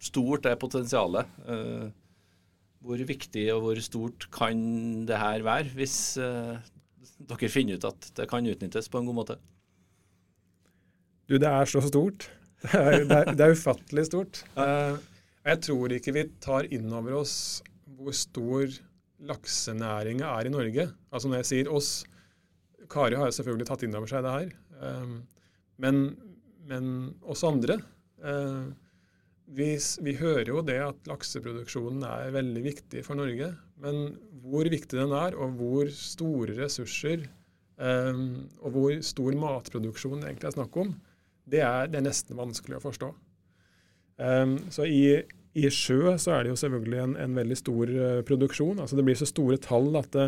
stort 0.00 0.46
er 0.46 0.60
potensialet? 0.60 1.40
Eh, 1.50 1.88
hvor 2.80 3.02
viktig 3.04 3.44
og 3.52 3.64
hvor 3.64 3.80
stort 3.84 4.28
kan 4.32 4.60
det 5.08 5.18
her 5.20 5.44
være, 5.44 5.74
hvis 5.76 5.96
eh, 6.22 6.60
dere 7.28 7.52
finner 7.52 7.76
ut 7.80 7.88
at 7.90 8.12
det 8.16 8.28
kan 8.30 8.46
utnyttes 8.46 8.88
på 8.88 9.00
en 9.00 9.10
god 9.10 9.18
måte? 9.18 9.40
Du, 11.28 11.36
det 11.38 11.50
er 11.50 11.68
så 11.68 11.82
stort. 11.84 12.30
Det 12.60 12.76
er, 12.76 13.04
det 13.32 13.40
er, 13.40 13.54
ufattelig 13.56 14.06
stort. 14.10 14.42
Jeg 14.56 15.60
tror 15.64 15.92
ikke 15.96 16.12
vi 16.12 16.26
tar 16.44 16.68
inn 16.68 16.90
over 16.92 17.22
oss 17.22 17.34
hvor 17.96 18.16
stor 18.16 18.68
laksenæringa 19.28 20.28
er 20.38 20.48
i 20.48 20.52
Norge. 20.52 20.88
Altså 21.12 21.30
Når 21.30 21.42
jeg 21.42 21.50
sier 21.50 21.72
oss, 21.72 21.90
Kari 22.90 23.18
har 23.18 23.30
jo 23.30 23.36
selvfølgelig 23.38 23.68
tatt 23.68 23.84
inn 23.86 23.96
over 23.96 24.10
seg 24.10 24.24
det 24.26 24.36
her. 24.36 24.52
Ehm, 24.84 25.16
men, 25.80 26.04
men 26.68 26.86
også 27.20 27.52
andre. 27.52 27.78
Ehm, 28.24 28.72
vi, 29.50 29.72
vi, 30.06 30.14
hører 30.20 30.52
jo 30.52 30.62
det 30.62 30.78
at 30.84 31.10
lakseproduksjonen 31.10 32.04
er 32.06 32.32
veldig 32.34 32.64
viktig 32.64 33.04
for 33.06 33.18
Norge. 33.18 33.52
Men 33.82 34.16
hvor 34.44 34.68
viktig 34.70 34.98
den 34.98 35.14
er, 35.16 35.36
og 35.36 35.56
hvor 35.58 35.90
store 35.94 36.56
ressurser 36.60 37.28
og 37.80 38.74
hvor 38.74 38.98
stor 39.00 39.36
matproduksjon 39.40 40.20
det 40.20 40.26
egentlig 40.28 40.50
er 40.50 40.52
snakk 40.58 40.74
om, 40.82 40.90
det 41.48 41.62
er, 41.64 41.90
det 41.90 42.00
er 42.00 42.06
nesten 42.06 42.38
vanskelig 42.38 42.78
å 42.78 42.84
forstå. 42.84 43.10
Så 44.68 44.84
i, 44.84 45.16
i, 45.56 45.62
sjø 45.72 46.12
så 46.20 46.34
er 46.34 46.44
det 46.44 46.50
jo 46.52 46.58
selvfølgelig 46.60 46.98
en, 47.00 47.14
en 47.24 47.38
veldig 47.38 47.56
stor 47.56 47.92
uh, 47.94 48.18
produksjon. 48.28 48.82
altså 48.82 48.98
Det 48.98 49.04
blir 49.06 49.16
så 49.16 49.28
store 49.30 49.56
tall 49.64 49.96
at 49.96 50.10
det, 50.12 50.26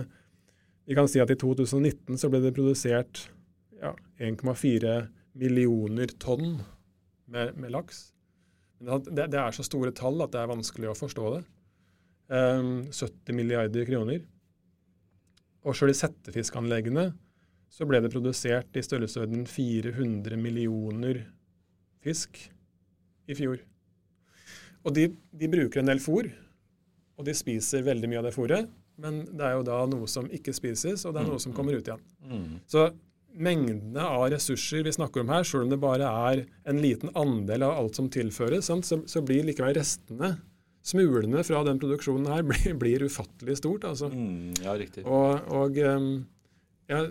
vi 0.89 0.97
kan 0.97 1.11
si 1.11 1.21
at 1.23 1.31
i 1.31 1.37
2019 1.39 2.17
så 2.19 2.31
ble 2.33 2.41
det 2.43 2.55
produsert 2.57 3.27
ja, 3.83 3.93
1,4 4.23 4.97
millioner 5.39 6.11
tonn 6.23 6.57
med, 7.31 7.57
med 7.57 7.75
laks. 7.75 8.09
Det, 8.83 9.29
det, 9.31 9.39
er 9.39 9.55
så 9.55 9.65
store 9.67 9.93
tall 9.95 10.25
at 10.25 10.33
det 10.35 10.41
er 10.43 10.51
vanskelig 10.51 10.91
å 10.91 10.99
forstå 10.99 11.35
det. 11.37 11.43
Um, 12.33 12.39
ehm, 12.39 12.73
70 12.91 13.37
milliarder 13.39 13.87
kroner. 13.87 14.25
Og 15.63 15.77
sjøl 15.79 15.93
i 15.93 15.99
settefiskanleggene 15.99 17.13
så 17.73 17.89
ble 17.89 18.03
det 18.05 18.13
produsert 18.13 18.77
i 18.77 18.85
størrelsesorden 18.85 19.47
400 19.49 20.37
millioner 20.37 21.23
fisk 22.05 22.37
i 23.31 23.37
fjor. 23.39 23.63
Og 24.83 24.97
de, 24.97 25.07
de 25.33 25.49
bruker 25.51 25.81
en 25.81 25.89
del 25.89 26.03
fôr, 26.03 26.29
og 27.17 27.29
de 27.29 27.35
spiser 27.37 27.87
veldig 27.87 28.11
mye 28.11 28.21
av 28.21 28.29
det 28.29 28.35
fôret. 28.37 28.69
Men 29.01 29.23
det 29.31 29.47
er 29.47 29.57
jo 29.57 29.65
da 29.65 29.79
noe 29.89 30.11
som 30.11 30.29
ikke 30.35 30.53
spises, 30.55 31.07
og 31.07 31.15
det 31.15 31.23
er 31.23 31.31
noe 31.31 31.41
som 31.41 31.55
mm. 31.55 31.57
kommer 31.57 31.79
ut 31.79 31.89
igjen. 31.89 32.05
Mm. 32.29 32.61
Så 32.69 32.91
mengdene 33.33 34.05
av 34.05 34.27
ressurser 34.35 34.85
vi 34.85 34.93
snakker 34.93 35.23
om 35.23 35.33
her, 35.33 35.47
selv 35.49 35.65
om 35.65 35.73
det 35.73 35.81
bare 35.81 36.13
er 36.29 36.45
en 36.69 36.81
liten 36.83 37.13
andel 37.17 37.65
av 37.65 37.79
alt 37.81 37.97
som 37.97 38.11
tilføres, 38.13 38.69
så, 38.69 39.01
så, 39.09 39.25
blir 39.25 39.47
likevel 39.49 39.79
restene, 39.79 40.35
smulene 40.85 41.41
fra 41.47 41.63
den 41.65 41.81
produksjonen 41.81 42.29
her, 42.35 42.45
blir, 42.51 42.77
blir 42.77 43.09
ufattelig 43.09 43.63
stort. 43.63 43.89
Altså. 43.89 44.13
Mm, 44.13 44.53
ja, 44.61 44.77
riktig. 44.77 45.07
Og, 45.09 45.41
og 45.57 45.81
ja, 45.81 47.07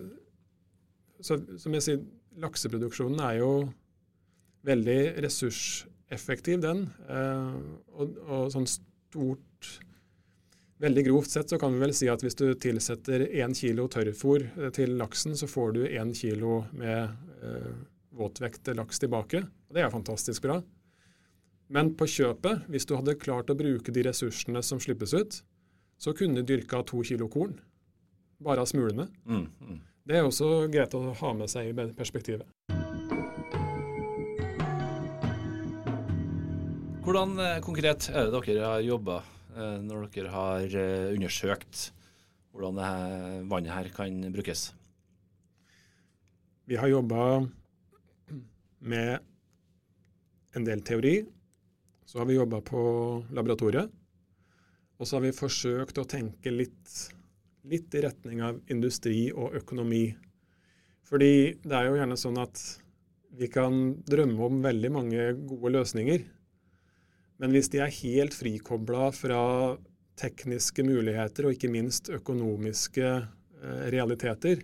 så, 1.26 1.38
som 1.62 1.78
jeg 1.78 1.86
sier, 1.86 2.02
lakseproduksjonen 2.42 3.22
er 3.26 3.40
jo 3.42 3.52
veldig 4.68 5.00
ressurseffektiv, 5.26 6.62
den. 6.64 6.86
Eh, 7.10 7.56
og, 7.98 8.20
og 8.28 8.52
sånn 8.54 8.70
stort 8.70 9.80
Veldig 10.82 11.04
grovt 11.06 11.30
sett 11.30 11.52
så 11.52 11.60
kan 11.62 11.76
vi 11.76 11.82
vel 11.84 11.92
si 11.94 12.08
at 12.10 12.24
hvis 12.26 12.34
du 12.40 12.48
tilsetter 12.58 13.28
én 13.38 13.54
kilo 13.54 13.84
tørrfôr 13.92 14.48
eh, 14.48 14.72
til 14.74 14.96
laksen, 14.98 15.36
så 15.38 15.46
får 15.46 15.76
du 15.76 15.82
én 15.86 16.10
kilo 16.18 16.64
med 16.74 17.12
eh, 17.46 17.68
våtvekt 18.18 18.72
laks 18.74 19.04
tilbake. 19.04 19.44
Og 19.70 19.78
det 19.78 19.84
er 19.84 19.94
fantastisk 19.94 20.48
bra. 20.48 20.58
Men 21.72 21.94
på 21.96 22.08
kjøpet, 22.10 22.66
hvis 22.74 22.90
du 22.90 22.96
hadde 22.98 23.20
klart 23.22 23.54
å 23.54 23.58
bruke 23.60 23.94
de 23.94 24.08
ressursene 24.10 24.64
som 24.66 24.82
slippes 24.82 25.14
ut, 25.14 25.38
så 26.02 26.16
kunne 26.18 26.42
du 26.42 26.50
dyrka 26.50 26.82
to 26.90 27.04
kilo 27.06 27.30
korn. 27.30 27.54
Bare 28.42 28.66
av 28.66 28.72
smulene. 28.72 29.06
Mm, 29.30 29.46
mm. 29.62 29.80
Det 30.08 30.18
er 30.18 30.26
også 30.26 30.68
greit 30.72 30.96
å 30.98 31.04
ha 31.14 31.34
med 31.38 31.52
seg 31.52 31.70
i 31.70 31.90
perspektivet. 31.98 32.48
Hvordan 37.02 37.38
eh, 37.42 37.60
konkret 37.66 38.10
er 38.14 38.30
det 38.30 38.42
dere 38.48 38.74
har 38.76 38.84
jobba 38.86 39.22
Eh, 39.52 39.80
når 39.84 40.06
dere 40.14 40.32
har 40.32 40.76
eh, 40.80 41.10
undersøkt 41.12 41.90
hvordan 42.56 42.78
dette 42.78 43.40
vannet 43.52 43.74
her 43.76 43.90
kan 43.92 44.22
brukes? 44.32 44.70
Vi 46.68 46.78
har 46.80 46.88
jobba 46.88 47.50
med 48.80 49.20
en 50.56 50.68
del 50.68 50.84
teori. 50.88 51.16
Så 52.08 52.20
har 52.20 52.28
vi 52.28 52.38
jobba 52.38 52.62
på 52.64 52.82
laboratoriet. 53.32 53.92
Og 55.00 55.08
så 55.08 55.18
har 55.18 55.26
vi 55.26 55.36
forsøkt 55.36 56.00
å 56.00 56.08
tenke 56.08 56.52
litt, 56.52 57.12
litt 57.70 57.94
i 57.96 58.04
retning 58.06 58.42
av 58.46 58.60
industri 58.72 59.30
og 59.32 59.56
økonomi. 59.62 60.06
Fordi 61.08 61.34
det 61.64 61.76
er 61.76 61.90
jo 61.90 61.98
gjerne 62.00 62.18
sånn 62.20 62.40
at 62.42 62.62
vi 63.38 63.48
kan 63.52 63.78
drømme 64.08 64.48
om 64.48 64.62
veldig 64.64 64.92
mange 64.92 65.28
gode 65.48 65.74
løsninger. 65.78 66.24
Men 67.42 67.56
hvis 67.56 67.72
de 67.74 67.82
er 67.82 67.94
helt 68.02 68.36
frikobla 68.38 69.10
fra 69.16 69.42
tekniske 70.20 70.84
muligheter 70.86 71.48
og 71.48 71.56
ikke 71.56 71.72
minst 71.72 72.12
økonomiske 72.14 73.08
eh, 73.10 73.86
realiteter, 73.94 74.62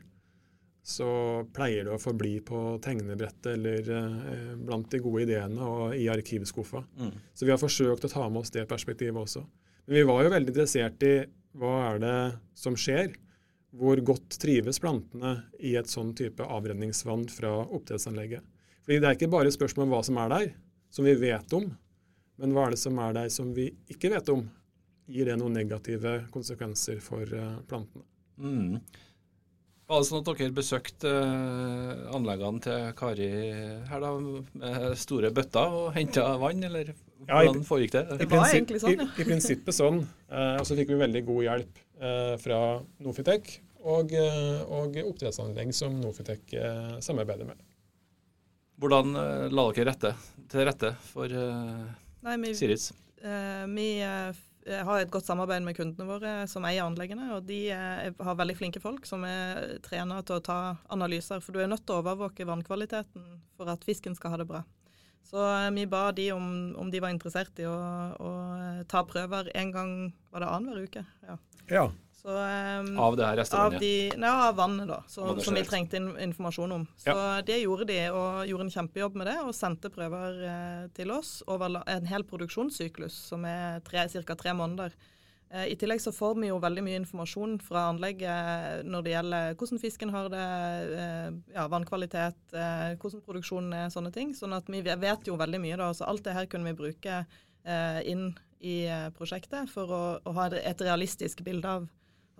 så 0.87 1.07
pleier 1.51 1.83
det 1.83 1.95
å 1.95 1.99
forbli 1.99 2.37
på 2.47 2.77
tegnebrettet 2.83 3.49
eller 3.55 3.89
eh, 3.91 4.51
blant 4.55 4.87
de 4.91 5.01
gode 5.03 5.25
ideene 5.25 5.63
og 5.67 5.95
i 5.97 6.05
arkivskuffa. 6.11 6.83
Mm. 6.99 7.15
Så 7.35 7.47
vi 7.47 7.51
har 7.51 7.59
forsøkt 7.59 8.07
å 8.07 8.11
ta 8.11 8.27
med 8.29 8.45
oss 8.45 8.53
det 8.55 8.67
perspektivet 8.69 9.19
også. 9.19 9.43
Men 9.87 9.99
vi 9.99 10.05
var 10.07 10.23
jo 10.23 10.31
veldig 10.31 10.53
interessert 10.53 11.03
i 11.07 11.15
hva 11.57 11.73
er 11.91 12.03
det 12.03 12.19
som 12.57 12.77
skjer? 12.77 13.15
Hvor 13.77 13.99
godt 14.05 14.37
trives 14.41 14.79
plantene 14.81 15.33
i 15.59 15.73
et 15.77 15.89
sånn 15.91 16.13
type 16.17 16.45
avrenningsvann 16.45 17.25
fra 17.29 17.51
oppdrettsanlegget? 17.65 18.45
Fordi 18.85 19.01
det 19.03 19.09
er 19.09 19.17
ikke 19.17 19.33
bare 19.33 19.51
spørsmål 19.53 19.87
om 19.87 19.95
hva 19.95 20.03
som 20.07 20.19
er 20.21 20.31
der, 20.31 20.47
som 20.93 21.05
vi 21.05 21.17
vet 21.19 21.53
om, 21.57 21.67
men 22.37 22.53
hva 22.53 22.67
er 22.67 22.75
det 22.75 22.81
som 22.81 22.99
er 23.03 23.17
der 23.17 23.33
som 23.33 23.49
vi 23.57 23.71
ikke 23.91 24.13
vet 24.13 24.29
om? 24.31 24.45
Gir 25.07 25.29
det 25.29 25.37
noen 25.39 25.55
negative 25.55 26.13
konsekvenser 26.33 27.01
for 27.03 27.23
uh, 27.31 27.59
plantene? 27.67 28.05
Mm. 28.37 28.79
Var 29.87 30.01
det 30.01 30.07
sånn 30.09 30.19
at 30.19 30.29
dere 30.35 30.51
besøkte 30.51 31.11
uh, 31.15 32.07
anleggene 32.15 32.59
til 32.63 32.87
Kari 32.97 33.27
her 33.87 34.01
da, 34.03 34.09
med 34.19 34.87
store 34.99 35.29
bøtter 35.31 35.75
og 35.77 35.93
henta 35.95 36.25
vann, 36.41 36.65
eller 36.67 36.91
hvordan 37.21 37.61
foregikk 37.67 37.93
det? 37.95 38.01
I, 38.17 38.27
egentlig 38.27 38.81
sånn, 38.83 38.97
ja. 38.99 39.05
i, 39.05 39.23
i, 39.23 39.27
prinsippet 39.29 39.77
sånn. 39.77 40.01
Uh, 40.27 40.57
og 40.59 40.67
så 40.67 40.75
fikk 40.75 40.91
vi 40.91 40.99
veldig 40.99 41.21
god 41.29 41.45
hjelp 41.47 41.83
fra 42.37 42.57
Nofitec 43.01 43.47
og, 43.89 44.11
og 44.69 44.99
oppdrettsanlegg 45.01 45.71
som 45.73 45.95
Nofitec 45.97 46.51
samarbeider 47.01 47.47
med. 47.47 47.63
Hvordan 48.77 49.17
la 49.49 49.65
dere 49.73 49.87
rette, 49.89 50.11
til 50.51 50.67
rette 50.67 50.91
for 51.07 51.33
Nei, 51.33 52.35
vi, 52.43 52.53
Siris? 52.59 52.91
Vi 53.23 53.87
uh, 54.05 54.29
har 54.67 55.01
et 55.01 55.11
godt 55.11 55.27
samarbeid 55.27 55.63
med 55.65 55.77
kundene 55.77 56.07
våre 56.09 56.31
som 56.51 56.65
eier 56.67 56.85
anleggene. 56.85 57.29
og 57.35 57.45
De 57.47 57.59
er, 57.73 58.11
har 58.11 58.39
veldig 58.39 58.57
flinke 58.59 58.81
folk 58.83 59.07
som 59.07 59.23
er 59.27 59.77
trena 59.85 60.21
til 60.27 60.39
å 60.39 60.43
ta 60.43 60.59
analyser. 60.93 61.43
For 61.43 61.55
du 61.55 61.61
er 61.63 61.71
nødt 61.71 61.85
til 61.87 61.97
å 61.97 62.01
overvåke 62.01 62.47
vannkvaliteten 62.47 63.29
for 63.57 63.71
at 63.71 63.85
fisken 63.87 64.17
skal 64.17 64.35
ha 64.35 64.41
det 64.41 64.49
bra. 64.49 64.63
Så 65.27 65.43
eh, 65.43 65.71
vi 65.75 65.87
ba 65.91 66.11
de 66.15 66.31
om, 66.31 66.75
om 66.79 66.91
de 66.91 67.01
var 67.03 67.11
interessert 67.11 67.59
i 67.59 67.67
å, 67.67 67.77
å 68.19 68.33
ta 68.89 69.03
prøver 69.07 69.51
en 69.59 69.71
gang 69.75 69.95
var 70.31 70.43
det 70.43 70.51
annenhver 70.51 70.87
uke. 70.87 71.03
Ja. 71.27 71.39
ja. 71.71 71.87
Så, 72.27 72.33
um, 72.79 72.99
av 72.99 73.15
det 73.15 73.23
her 73.23 73.37
restaurantet? 73.39 73.77
Av, 73.77 73.81
de, 73.81 74.19
nei, 74.19 74.29
av 74.49 74.55
vannet, 74.57 74.89
da, 74.89 74.97
så, 75.07 75.29
som 75.39 75.55
vi 75.55 75.61
trengte 75.63 75.95
in 75.95 76.09
informasjon 76.25 76.73
om. 76.75 76.81
Så 76.99 77.13
ja. 77.15 77.37
det 77.47 77.61
gjorde 77.61 77.85
de, 77.87 78.01
og 78.11 78.41
gjorde 78.49 78.65
en 78.65 78.71
kjempejobb 78.73 79.15
med 79.21 79.29
det, 79.29 79.35
og 79.47 79.53
sendte 79.55 79.87
prøver 79.93 80.41
eh, 80.43 80.81
til 80.97 81.13
oss 81.15 81.37
over 81.47 81.77
en 81.79 82.09
hel 82.09 82.25
produksjonssyklus, 82.27 83.15
som 83.29 83.47
er 83.47 83.79
ca. 83.79 84.35
tre 84.35 84.55
måneder. 84.59 84.97
Eh, 85.53 85.69
I 85.71 85.79
tillegg 85.79 86.03
så 86.03 86.11
får 86.11 86.35
vi 86.41 86.51
jo 86.51 86.59
veldig 86.59 86.83
mye 86.83 86.99
informasjon 87.05 87.55
fra 87.63 87.85
anlegget 87.93 88.83
når 88.83 89.05
det 89.05 89.13
gjelder 89.13 89.55
hvordan 89.61 89.83
fisken 89.85 90.11
har 90.11 90.27
det, 90.33 90.47
eh, 90.99 91.29
ja, 91.55 91.69
vannkvalitet, 91.71 92.41
eh, 92.51 92.89
hvordan 92.99 93.23
produksjonen 93.23 93.77
er, 93.85 93.93
sånne 93.93 94.11
ting. 94.11 94.35
Sånn 94.35 94.57
at 94.57 94.67
vi 94.67 94.83
vet 94.83 95.31
jo 95.31 95.39
veldig 95.39 95.63
mye, 95.63 95.79
da. 95.79 95.93
Så 95.95 96.11
alt 96.11 96.27
det 96.27 96.35
her 96.35 96.51
kunne 96.51 96.73
vi 96.73 96.81
bruke 96.83 97.21
eh, 97.23 98.01
inn 98.03 98.33
i 98.59 98.81
eh, 98.83 99.07
prosjektet 99.15 99.71
for 99.71 99.95
å, 99.95 100.01
å 100.27 100.35
ha 100.41 100.49
et 100.59 100.83
realistisk 100.83 101.47
bilde 101.47 101.71
av 101.71 101.87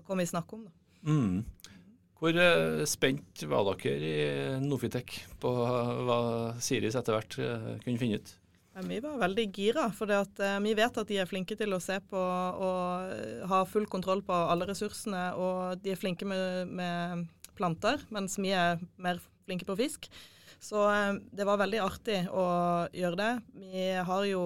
hva 0.05 0.17
vi 0.19 0.27
snakker 0.29 0.59
om. 0.59 0.65
Da. 0.67 0.73
Mm. 1.07 1.77
Hvor 2.17 2.33
uh, 2.41 2.83
spent 2.89 3.45
var 3.49 3.69
dere 3.77 4.09
i 4.09 4.59
Nofitec 4.63 5.19
på 5.41 5.53
hva 5.53 6.19
Siris 6.63 6.97
etter 6.97 7.17
hvert 7.17 7.37
kunne 7.37 8.01
finne 8.01 8.21
ut? 8.21 8.33
Ja, 8.77 8.83
vi 8.85 8.99
var 9.01 9.17
veldig 9.21 9.45
gira, 9.53 9.87
for 9.93 10.09
vi 10.09 10.73
vet 10.77 10.97
at 11.01 11.09
de 11.09 11.17
er 11.17 11.29
flinke 11.29 11.55
til 11.57 11.73
å 11.73 11.81
se 11.81 11.95
på 12.11 12.17
og 12.17 13.47
ha 13.49 13.61
full 13.65 13.87
kontroll 13.89 14.21
på 14.25 14.37
alle 14.37 14.67
ressursene. 14.69 15.31
Og 15.33 15.81
de 15.81 15.95
er 15.95 15.97
flinke 15.97 16.27
med, 16.29 16.69
med 16.77 17.23
planter, 17.57 18.03
mens 18.13 18.37
vi 18.37 18.53
er 18.53 18.77
mer 19.01 19.17
flinke 19.47 19.65
på 19.65 19.77
fisk. 19.79 20.05
Så 20.61 20.85
det 21.33 21.45
var 21.45 21.59
veldig 21.61 21.81
artig 21.85 22.19
å 22.33 22.45
gjøre 22.93 23.17
det. 23.17 23.31
Vi 23.65 23.87
har 24.09 24.29
jo 24.29 24.43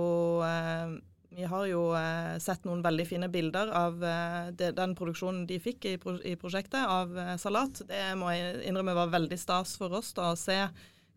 vi 1.31 1.45
har 1.47 1.65
jo 1.69 1.83
eh, 1.95 2.35
sett 2.43 2.65
noen 2.67 2.81
veldig 2.83 3.05
fine 3.07 3.27
bilder 3.31 3.69
av 3.75 4.03
eh, 4.03 4.50
det, 4.51 4.73
den 4.75 4.95
produksjonen 5.00 5.45
de 5.47 5.61
fikk 5.63 5.88
i, 5.88 5.93
pro 6.01 6.17
i 6.27 6.35
prosjektet, 6.39 6.83
av 6.83 7.15
eh, 7.15 7.38
salat. 7.39 7.83
Det 7.88 8.01
må 8.19 8.33
jeg 8.35 8.65
innrømme 8.67 8.95
var 8.97 9.13
veldig 9.13 9.38
stas 9.39 9.77
for 9.79 9.95
oss 10.01 10.11
da, 10.17 10.33
å 10.33 10.39
se, 10.39 10.57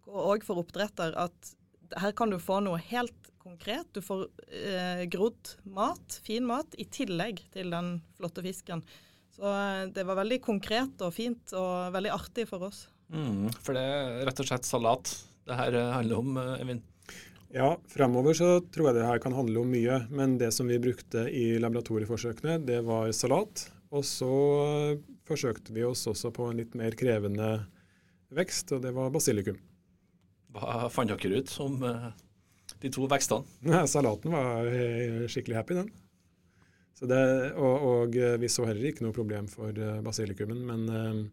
og 0.06 0.46
for 0.46 0.62
oppdretter, 0.62 1.16
at 1.18 1.54
her 1.98 2.14
kan 2.16 2.30
du 2.30 2.38
få 2.42 2.60
noe 2.62 2.78
helt 2.92 3.32
konkret. 3.42 3.90
Du 3.92 4.00
får 4.06 4.28
eh, 4.54 5.02
grodd 5.10 5.56
mat, 5.66 6.20
fin 6.24 6.46
mat, 6.46 6.78
i 6.78 6.86
tillegg 6.86 7.42
til 7.54 7.74
den 7.74 7.96
flotte 8.14 8.46
fisken. 8.46 8.86
Så 9.34 9.50
eh, 9.50 9.82
det 9.98 10.06
var 10.06 10.22
veldig 10.22 10.40
konkret 10.46 11.02
og 11.02 11.14
fint 11.18 11.58
og 11.58 11.90
veldig 11.96 12.14
artig 12.14 12.46
for 12.50 12.70
oss. 12.70 12.86
Mm, 13.10 13.50
for 13.58 13.74
det 13.74 13.82
er 13.82 14.26
rett 14.30 14.46
og 14.46 14.52
slett 14.52 14.70
salat 14.70 15.16
det 15.44 15.58
her 15.58 15.74
handler 15.98 16.22
om, 16.22 16.38
Eivind? 16.54 16.86
Ja, 17.54 17.76
Fremover 17.86 18.34
så 18.34 18.48
tror 18.74 18.88
jeg 18.88 18.96
det 18.96 19.06
her 19.06 19.20
kan 19.22 19.34
handle 19.36 19.60
om 19.62 19.68
mye. 19.70 20.00
Men 20.10 20.34
det 20.40 20.50
som 20.56 20.66
vi 20.66 20.80
brukte 20.82 21.28
i 21.30 21.52
laboratorieforsøkene, 21.62 22.58
det 22.66 22.80
var 22.82 23.12
salat. 23.14 23.68
Og 23.94 24.02
så 24.02 24.30
forsøkte 25.28 25.70
vi 25.76 25.84
oss 25.86 26.02
også 26.10 26.32
på 26.34 26.48
en 26.50 26.58
litt 26.58 26.74
mer 26.74 26.96
krevende 26.98 27.52
vekst, 28.34 28.74
og 28.74 28.82
det 28.82 28.90
var 28.96 29.14
basilikum. 29.14 29.60
Hva 30.54 30.88
fant 30.90 31.14
dere 31.14 31.44
ut 31.44 31.54
om 31.62 31.78
uh, 31.86 32.10
de 32.82 32.90
to 32.90 33.06
vekstene? 33.10 33.46
Ja, 33.70 33.84
salaten 33.86 34.34
var 34.34 34.66
uh, 34.66 35.22
skikkelig 35.30 35.60
happy, 35.60 35.78
den. 35.78 35.94
Det, 37.04 37.22
og, 37.58 37.86
og, 37.86 38.14
eh, 38.16 38.36
vi 38.40 38.48
så 38.48 38.64
heller 38.64 38.86
ikke 38.88 39.02
noe 39.04 39.12
problem 39.12 39.48
for 39.50 39.76
basilikumen, 40.06 40.60
men, 40.64 41.24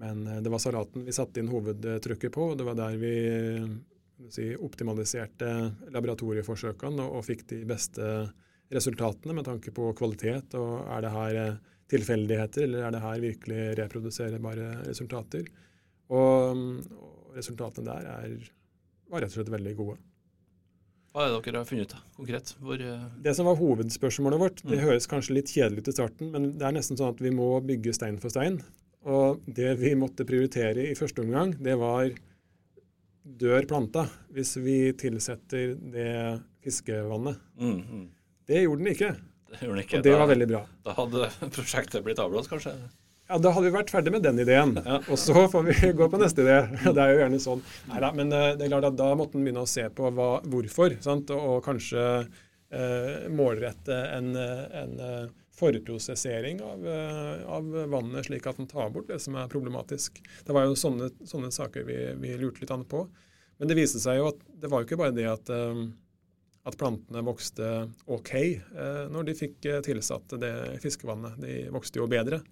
men 0.00 0.20
det 0.40 0.52
var 0.52 0.62
salaten 0.62 1.02
vi 1.04 1.12
satte 1.12 1.42
inn 1.42 1.50
hovedtrykket 1.50 2.32
på. 2.32 2.46
og 2.52 2.60
Det 2.60 2.64
var 2.64 2.78
der 2.78 2.94
vi 3.02 3.10
si, 4.32 4.52
optimaliserte 4.56 5.50
laboratorieforsøkene 5.94 7.04
og, 7.04 7.18
og, 7.18 7.26
fikk 7.26 7.46
de 7.52 7.60
beste 7.68 8.08
resultatene 8.74 9.36
med 9.36 9.46
tanke 9.48 9.74
på 9.74 9.90
kvalitet. 9.98 10.56
og 10.58 10.86
Er 10.88 11.04
det 11.04 11.12
her 11.14 11.40
eh, 11.42 11.60
tilfeldigheter, 11.92 12.66
eller 12.66 12.86
er 12.86 12.94
det 12.94 13.04
her 13.04 13.22
virkelig 13.22 13.60
reproduserbare 13.82 14.70
resultater? 14.88 15.46
Og, 16.14 16.64
og 16.94 17.36
resultatene 17.36 17.86
der 17.86 18.10
er, 18.14 18.50
var 19.10 19.24
rett 19.24 19.32
og 19.34 19.40
slett 19.40 19.54
veldig 19.54 19.76
gode. 19.78 20.00
Hva 21.14 21.28
er 21.28 21.30
det 21.30 21.42
dere 21.46 21.60
har 21.62 21.66
funnet 21.68 21.92
ut 21.92 22.16
konkret? 22.16 22.48
Hvor, 22.58 22.80
uh... 22.80 23.02
Det 23.22 23.34
som 23.38 23.46
var 23.46 23.58
hovedspørsmålet 23.60 24.40
vårt, 24.40 24.62
det 24.66 24.80
mm. 24.80 24.82
høres 24.82 25.06
kanskje 25.10 25.36
litt 25.36 25.52
kjedelig 25.52 25.84
ut 25.84 25.90
i 25.92 25.94
starten, 25.94 26.32
men 26.32 26.48
det 26.58 26.66
er 26.66 26.74
nesten 26.74 26.98
sånn 26.98 27.12
at 27.14 27.22
vi 27.22 27.30
må 27.30 27.52
bygge 27.62 27.94
stein 27.94 28.18
for 28.18 28.34
stein. 28.34 28.58
Og 29.06 29.44
det 29.46 29.76
vi 29.78 29.92
måtte 29.98 30.26
prioritere 30.26 30.88
i 30.88 30.96
første 30.98 31.22
omgang, 31.22 31.52
det 31.62 31.76
var 31.78 32.08
dør 33.24 33.64
planta 33.68 34.04
hvis 34.34 34.56
vi 34.60 34.78
tilsetter 35.00 35.74
det 35.92 36.10
fiskevannet. 36.64 37.40
Mm, 37.60 37.78
mm. 37.80 38.04
Det 38.48 38.60
gjorde 38.64 38.84
den 38.84 38.92
ikke. 38.92 39.14
Det 39.50 39.62
gjorde 39.62 39.78
den 39.78 39.86
ikke. 39.86 39.96
Og 39.96 40.04
det 40.04 40.12
da, 40.12 40.20
var 40.20 40.30
veldig 40.32 40.50
bra. 40.50 40.60
Da 40.84 40.98
hadde 40.98 41.30
prosjektet 41.56 42.04
blitt 42.06 42.20
avblåst, 42.22 42.52
kanskje? 42.52 42.74
Ja, 43.24 43.38
da 43.40 43.54
hadde 43.56 43.70
vi 43.70 43.76
vært 43.78 43.92
ferdig 43.92 44.12
med 44.12 44.24
den 44.26 44.40
ideen. 44.42 44.74
Ja. 44.84 44.98
Og 45.08 45.20
så 45.20 45.46
får 45.48 45.68
vi 45.70 45.92
gå 46.00 46.08
på 46.12 46.20
neste 46.20 46.44
idé. 46.44 46.58
Det 46.84 47.00
er 47.00 47.14
jo 47.14 47.22
gjerne 47.22 47.40
sånn. 47.40 47.62
Neida, 47.88 48.10
men 48.16 48.32
eh, 48.36 48.50
det 48.58 48.66
er 48.66 48.74
klart 48.74 48.90
at 48.90 48.98
da 48.98 49.12
måtte 49.16 49.40
en 49.40 49.46
begynne 49.46 49.64
å 49.64 49.70
se 49.70 49.86
på 49.88 50.10
hva, 50.12 50.28
hvorfor, 50.52 50.98
sant? 51.04 51.32
Og, 51.32 51.62
kanskje 51.64 52.04
eh, 52.20 53.24
målrette 53.32 53.96
en, 54.18 54.34
en 54.36 54.94
eh, 55.08 55.24
forprosessering 55.54 56.62
av, 56.62 56.86
eh, 56.88 57.46
av, 57.46 57.68
vannet, 57.88 58.26
slik 58.26 58.46
at 58.46 58.56
den 58.56 58.66
tar 58.66 58.90
bort 58.90 59.08
det 59.08 59.20
som 59.22 59.36
er 59.38 59.50
problematisk. 59.50 60.18
Det 60.46 60.54
var 60.54 60.66
jo 60.66 60.78
sånne, 60.78 61.10
sånne 61.26 61.50
saker 61.54 61.86
vi, 61.86 61.98
vi, 62.18 62.32
lurte 62.38 62.64
litt 62.64 62.72
an 62.74 62.86
på. 62.88 63.04
Men 63.58 63.70
det 63.70 63.76
viste 63.78 64.02
seg 64.02 64.18
jo 64.18 64.32
at 64.32 64.40
det 64.60 64.70
var 64.70 64.82
jo 64.82 64.88
ikke 64.88 64.98
bare 64.98 65.14
det 65.14 65.28
at, 65.30 65.52
eh, 65.54 65.84
at 66.66 66.78
plantene 66.80 67.22
vokste 67.26 67.70
OK 68.10 68.34
eh, 68.34 69.04
når 69.14 69.30
de 69.30 69.36
fikk 69.38 69.70
tilsatt 69.86 70.34
det 70.42 70.54
fiskevannet. 70.82 71.38
De 71.42 71.56
vokste 71.74 72.02
jo 72.02 72.10
bedre 72.10 72.42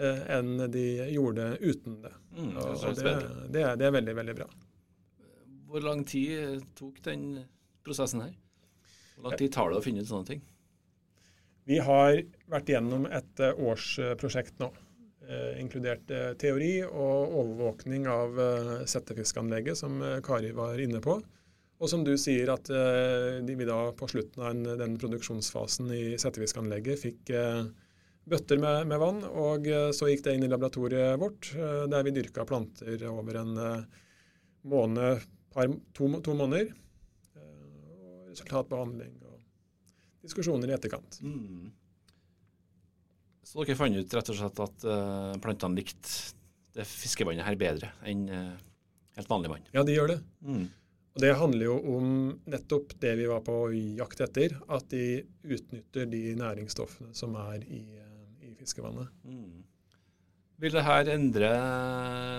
enn 0.00 0.54
de 0.72 0.82
gjorde 1.12 1.58
uten 1.60 1.98
det. 2.00 2.12
Mm, 2.32 2.54
det, 2.56 2.92
det, 2.96 3.02
det, 3.52 3.60
er, 3.60 3.74
det, 3.76 3.84
er, 3.84 3.90
veldig, 3.92 4.14
veldig 4.16 4.34
bra. 4.38 4.46
Hvor 5.68 5.84
lang 5.84 6.06
tid 6.08 6.62
tok 6.78 7.02
den 7.04 7.26
prosessen 7.84 8.22
her? 8.24 8.32
Hvor 9.18 9.28
lang 9.28 9.36
tid 9.42 9.52
tar 9.52 9.68
det 9.68 9.76
å 9.76 9.84
finne 9.84 10.00
ut 10.00 10.08
sånne 10.08 10.30
ting? 10.30 10.40
Vi 11.70 11.76
har 11.78 12.16
vært 12.50 12.70
gjennom 12.72 13.04
et 13.06 13.42
eh, 13.42 13.58
årsprosjekt 13.62 14.56
nå, 14.58 14.72
eh, 15.28 15.60
inkludert 15.62 16.08
eh, 16.10 16.32
teori 16.40 16.72
og 16.82 17.36
overvåkning 17.42 18.08
av 18.10 18.40
settefiskanlegget, 18.90 19.78
som 19.78 20.00
Kari 20.26 20.50
var 20.56 20.80
inne 20.82 21.02
på. 21.04 21.20
Og 21.80 21.88
som 21.88 22.02
du 22.04 22.12
sier, 22.20 22.50
at 22.52 22.68
vi 22.68 23.64
da 23.64 23.78
på 23.96 24.08
slutten 24.10 24.42
av 24.44 24.80
den 24.82 24.98
produksjonsfasen 25.00 25.86
i 25.96 26.02
settefiskanlegget 26.20 27.00
fikk 27.00 27.32
bøtter 28.28 28.60
med, 28.60 28.90
med, 28.90 29.00
vann, 29.00 29.22
og 29.24 29.64
så 29.96 30.10
gikk 30.10 30.26
det 30.26 30.34
inn 30.36 30.44
i 30.44 30.50
laboratoriet 30.52 31.16
vårt, 31.22 31.48
der 31.88 32.04
vi 32.04 32.12
dyrka 32.18 32.44
planter 32.44 33.06
over 33.08 33.40
en 33.40 33.54
måned, 34.68 35.24
par, 35.56 35.72
to, 35.96 36.10
to 36.20 36.36
måneder. 36.36 36.68
Resultatbehandling 38.28 39.16
diskusjoner 40.24 40.70
i 40.70 40.76
etterkant. 40.76 41.20
Mm. 41.24 41.70
Så 43.50 43.64
dere 43.64 43.78
fant 43.78 43.96
ut 43.96 44.14
rett 44.14 44.32
og 44.32 44.36
slett 44.38 44.60
at 44.62 44.84
uh, 44.86 45.38
plantene 45.42 45.80
likte 45.80 46.36
det 46.76 46.86
fiskevannet 46.86 47.42
her 47.42 47.56
bedre 47.58 47.90
enn 48.06 48.28
uh, 48.30 48.52
helt 49.16 49.30
vanlig 49.30 49.50
vann? 49.50 49.64
Ja, 49.74 49.82
de 49.86 49.96
gjør 49.96 50.12
det. 50.12 50.20
Mm. 50.46 50.68
Og 51.10 51.24
Det 51.24 51.32
handler 51.34 51.66
jo 51.66 51.78
om 51.96 52.12
nettopp 52.52 52.94
det 53.02 53.16
vi 53.18 53.26
var 53.26 53.42
på 53.42 53.56
jakt 53.98 54.22
etter, 54.22 54.54
at 54.70 54.86
de 54.92 55.24
utnytter 55.42 56.06
de 56.12 56.22
næringsstoffene 56.38 57.10
som 57.16 57.34
er 57.40 57.64
i, 57.66 57.82
uh, 57.98 58.46
i 58.46 58.54
fiskevannet. 58.60 59.10
Mm. 59.26 59.64
Vil 60.60 60.76
det 60.76 60.84
her 60.84 61.08
endre 61.08 61.50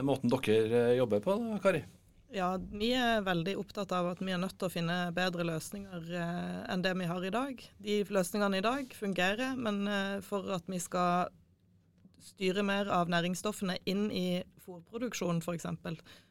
måten 0.05 0.31
dere 0.31 0.91
jobber 0.93 1.23
på, 1.25 1.35
Kari? 1.63 1.81
Ja, 2.31 2.53
vi 2.55 2.93
er 2.95 3.25
veldig 3.27 3.57
opptatt 3.59 3.91
av 3.91 4.07
at 4.13 4.21
vi 4.23 4.31
er 4.31 4.39
nødt 4.39 4.55
til 4.55 4.69
å 4.69 4.71
finne 4.71 4.95
bedre 5.11 5.43
løsninger 5.43 6.05
eh, 6.15 6.61
enn 6.71 6.83
det 6.85 6.93
vi 6.95 7.09
har 7.09 7.25
i 7.27 7.31
dag. 7.33 7.59
De 7.83 7.97
løsningene 8.07 8.61
i 8.61 8.63
dag 8.63 8.93
fungerer, 8.95 9.57
men 9.59 9.81
eh, 9.91 10.21
for 10.23 10.47
at 10.55 10.69
vi 10.71 10.79
skal 10.79 11.27
styre 12.23 12.63
mer 12.63 12.87
av 12.93 13.11
næringsstoffene 13.11 13.75
inn 13.89 14.07
i 14.15 14.41
fôrproduksjonen 14.63 15.43
f.eks., 15.43 15.67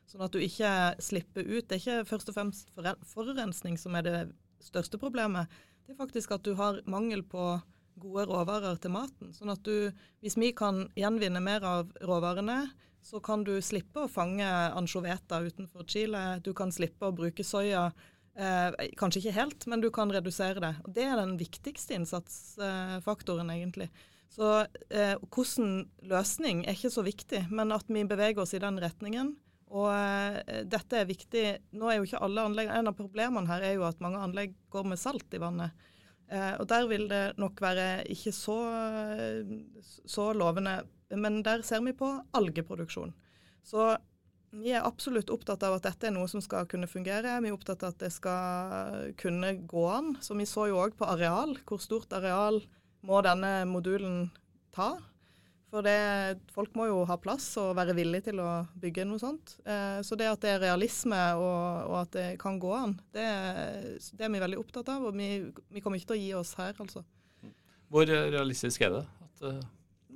sånn 0.08 0.24
at 0.24 0.32
du 0.32 0.40
ikke 0.40 0.70
slipper 1.04 1.44
ut 1.44 1.68
Det 1.68 1.76
er 1.76 1.82
ikke 1.82 2.08
først 2.08 2.32
og 2.32 2.38
fremst 2.38 2.72
forurensning 3.12 3.76
som 3.78 3.98
er 3.98 4.06
det 4.06 4.18
største 4.64 4.96
problemet. 5.02 5.52
Det 5.84 5.92
er 5.92 6.00
faktisk 6.00 6.32
at 6.32 6.46
du 6.48 6.54
har 6.56 6.80
mangel 6.88 7.26
på 7.28 7.58
gode 8.00 8.24
råvarer 8.30 8.80
til 8.80 8.94
maten. 8.94 9.34
Sånn 9.36 9.52
at 9.52 9.60
du, 9.68 9.92
hvis 10.24 10.40
vi 10.40 10.54
kan 10.56 10.86
gjenvinne 10.96 11.44
mer 11.44 11.66
av 11.66 11.92
råvarene, 12.00 12.62
så 13.02 13.20
kan 13.24 13.44
du 13.44 13.54
slippe 13.64 14.04
å 14.04 14.10
fange 14.10 14.46
ansjoveter 14.46 15.48
utenfor 15.48 15.86
Chile. 15.88 16.24
Du 16.44 16.52
kan 16.56 16.72
slippe 16.72 17.08
å 17.08 17.16
bruke 17.16 17.44
soya. 17.46 17.88
Eh, 18.36 18.90
kanskje 19.00 19.24
ikke 19.24 19.36
helt, 19.36 19.66
men 19.66 19.82
du 19.82 19.90
kan 19.94 20.12
redusere 20.12 20.62
det. 20.62 20.74
Og 20.84 20.94
Det 20.94 21.04
er 21.04 21.16
den 21.18 21.36
viktigste 21.40 21.96
innsatsfaktoren, 21.96 23.50
egentlig. 23.50 23.90
Så 24.30 24.64
eh, 24.94 25.16
hvordan 25.34 25.88
løsning 26.06 26.64
er 26.64 26.76
ikke 26.76 26.92
så 26.94 27.02
viktig, 27.02 27.46
men 27.50 27.74
at 27.74 27.88
vi 27.90 28.04
beveger 28.06 28.44
oss 28.44 28.54
i 28.54 28.62
den 28.62 28.78
retningen. 28.82 29.34
Og 29.70 29.90
eh, 29.90 30.62
dette 30.70 31.00
er 31.00 31.08
viktig. 31.08 31.44
Nå 31.78 31.90
er 31.90 31.98
jo 31.98 32.06
ikke 32.08 32.22
alle 32.26 32.46
anlegg 32.46 32.70
En 32.74 32.90
av 32.90 32.96
problemene 32.98 33.50
her 33.50 33.66
er 33.66 33.76
jo 33.76 33.86
at 33.86 34.00
mange 34.02 34.22
anlegg 34.22 34.54
går 34.70 34.86
med 34.92 35.00
salt 35.00 35.34
i 35.34 35.42
vannet. 35.42 35.88
Uh, 36.30 36.62
og 36.62 36.68
der 36.70 36.84
vil 36.86 37.08
det 37.10 37.24
nok 37.42 37.58
være 37.58 38.04
ikke 38.14 38.30
så, 38.30 38.54
så 40.06 40.28
lovende. 40.30 40.76
Men 41.16 41.40
der 41.46 41.64
ser 41.66 41.83
vi 41.85 41.94
på 41.96 42.12
algeproduksjon. 42.37 43.12
Så 43.66 43.92
vi 44.51 44.73
er 44.75 44.87
absolutt 44.87 45.31
opptatt 45.31 45.62
av 45.66 45.77
at 45.77 45.87
dette 45.87 46.09
er 46.09 46.14
noe 46.14 46.29
som 46.31 46.42
skal 46.42 46.66
kunne 46.70 46.90
fungere. 46.90 47.38
Vi 47.42 47.51
er 47.51 47.55
opptatt 47.55 47.85
av 47.87 47.94
at 47.94 48.03
det 48.03 48.11
skal 48.14 49.12
kunne 49.20 49.55
gå 49.70 49.87
an. 49.90 50.16
Så 50.23 50.35
vi 50.38 50.49
så 50.49 50.66
jo 50.70 50.81
òg 50.83 50.96
på 50.99 51.07
areal. 51.07 51.55
Hvor 51.68 51.83
stort 51.83 52.12
areal 52.16 52.61
må 53.07 53.23
denne 53.27 53.62
modulen 53.70 54.29
ta? 54.75 54.96
For 55.70 55.87
det, 55.87 56.40
folk 56.51 56.75
må 56.75 56.88
jo 56.88 57.05
ha 57.07 57.14
plass 57.23 57.46
og 57.62 57.77
være 57.79 57.94
villig 57.94 58.25
til 58.27 58.40
å 58.42 58.64
bygge 58.83 59.05
noe 59.07 59.23
sånt. 59.23 59.55
Eh, 59.62 60.01
så 60.03 60.18
det 60.18 60.27
at 60.27 60.42
det 60.42 60.57
er 60.57 60.64
realisme 60.64 61.18
og, 61.38 61.85
og 61.87 61.96
at 62.01 62.16
det 62.16 62.27
kan 62.42 62.59
gå 62.59 62.73
an, 62.75 62.96
det, 63.14 63.27
det, 64.11 64.25
er 64.27 64.33
vi 64.35 64.42
veldig 64.42 64.59
opptatt 64.59 64.90
av. 64.90 65.07
Og 65.07 65.14
vi, 65.14 65.31
vi, 65.70 65.83
kommer 65.83 66.01
ikke 66.01 66.11
til 66.11 66.18
å 66.18 66.25
gi 66.25 66.33
oss 66.40 66.57
her, 66.59 66.75
altså. 66.75 67.05
Hvor 67.90 68.11
realistisk 68.11 68.83
er 68.87 68.96
det? 68.99 69.05
At, 69.23 69.44
uh, 69.46 69.62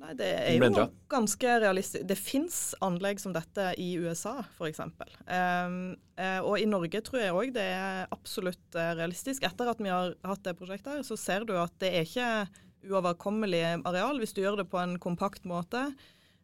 Nei, 0.01 0.11
Det 0.17 0.27
er 0.27 0.57
jo 0.59 0.85
ganske 1.11 1.55
realistisk. 1.63 2.03
Det 2.07 2.17
fins 2.19 2.59
anlegg 2.83 3.21
som 3.21 3.33
dette 3.35 3.71
i 3.81 3.93
USA, 4.01 4.37
f.eks. 4.57 4.81
Um, 4.83 5.95
uh, 6.19 6.41
og 6.43 6.59
i 6.59 6.67
Norge 6.69 7.01
tror 7.05 7.21
jeg 7.21 7.35
òg 7.35 7.53
det 7.55 7.65
er 7.77 8.11
absolutt 8.13 8.77
uh, 8.77 8.91
realistisk. 8.99 9.45
Etter 9.47 9.71
at 9.71 9.81
vi 9.81 9.93
har 9.93 10.13
hatt 10.27 10.43
det 10.45 10.57
prosjektet, 10.59 10.97
her, 10.97 11.07
så 11.07 11.17
ser 11.19 11.47
du 11.47 11.55
at 11.57 11.73
det 11.81 11.93
er 11.93 12.07
ikke 12.07 12.29
uoverkommelig 12.85 13.63
areal 13.87 14.19
hvis 14.21 14.35
du 14.35 14.43
gjør 14.43 14.59
det 14.61 14.69
på 14.69 14.81
en 14.81 14.99
kompakt 15.01 15.47
måte. 15.49 15.87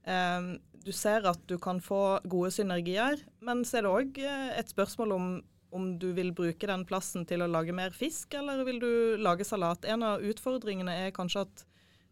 Um, 0.08 0.56
du 0.82 0.92
ser 0.96 1.26
at 1.30 1.42
du 1.50 1.58
kan 1.62 1.82
få 1.84 2.20
gode 2.30 2.52
synergier, 2.56 3.20
men 3.46 3.66
så 3.68 3.80
er 3.80 3.86
det 3.86 3.92
òg 3.92 4.22
eh, 4.24 4.48
et 4.58 4.72
spørsmål 4.72 5.12
om, 5.14 5.28
om 5.78 5.92
du 6.02 6.08
vil 6.18 6.32
bruke 6.34 6.70
den 6.70 6.86
plassen 6.90 7.28
til 7.30 7.44
å 7.46 7.50
lage 7.52 7.76
mer 7.76 7.94
fisk, 7.94 8.34
eller 8.40 8.64
vil 8.66 8.80
du 8.82 8.92
lage 9.22 9.46
salat. 9.46 9.86
En 9.86 10.02
av 10.08 10.26
utfordringene 10.26 10.96
er 11.06 11.14
kanskje 11.14 11.46
at 11.46 11.66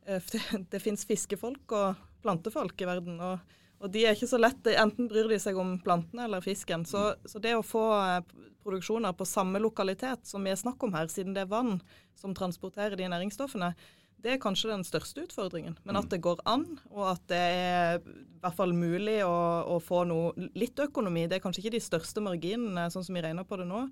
det, 0.09 0.43
det 0.73 0.83
finnes 0.83 1.07
fiskefolk 1.07 1.77
og 1.77 2.03
plantefolk 2.23 2.81
i 2.81 2.89
verden. 2.89 3.21
og 3.21 3.57
og 3.79 3.91
de 3.93 4.01
er 4.03 4.15
ikke 4.15 4.27
så 4.27 4.39
lett. 4.39 4.67
enten 4.75 5.07
bryr 5.07 5.29
de 5.31 5.37
seg 5.39 5.57
om 5.59 5.77
plantene 5.79 6.25
eller 6.25 6.43
fisken. 6.43 6.83
Så, 6.87 7.13
så, 7.25 7.39
det 7.39 7.55
å 7.55 7.63
få 7.63 7.83
eh, 7.95 8.33
produksjoner 8.63 9.15
på 9.15 9.27
samme 9.27 9.61
lokalitet 9.63 10.27
som 10.27 10.43
vi 10.43 10.51
er 10.51 10.59
snakk 10.59 10.83
om 10.83 10.93
her, 10.97 11.07
siden 11.07 11.35
det 11.35 11.45
er 11.45 11.53
vann 11.53 11.79
som 12.19 12.35
transporterer 12.35 12.99
de 12.99 13.07
næringsstoffene, 13.07 13.71
det 14.19 14.33
er 14.33 14.41
kanskje 14.43 14.73
den 14.73 14.83
største 14.83 15.23
utfordringen. 15.23 15.77
Men 15.87 15.95
at 15.95 16.09
mm. 16.09 16.11
det 16.11 16.21
går 16.25 16.41
an, 16.51 16.65
og 16.91 17.05
at 17.13 17.21
det 17.31 17.39
er 17.39 18.01
i 18.03 18.41
hvert 18.43 18.57
fall 18.57 18.75
mulig 18.75 19.21
å, 19.23 19.35
å 19.71 19.79
få 19.83 20.03
noe 20.09 20.49
litt 20.59 20.79
økonomi. 20.83 21.23
Det 21.31 21.37
er 21.37 21.43
kanskje 21.45 21.63
ikke 21.63 21.77
de 21.77 21.85
største 21.85 22.23
marginene, 22.23 22.89
sånn 22.91 23.05
som 23.07 23.15
vi 23.15 23.23
regner 23.23 23.47
på 23.47 23.61
det 23.61 23.69
nå. 23.69 23.85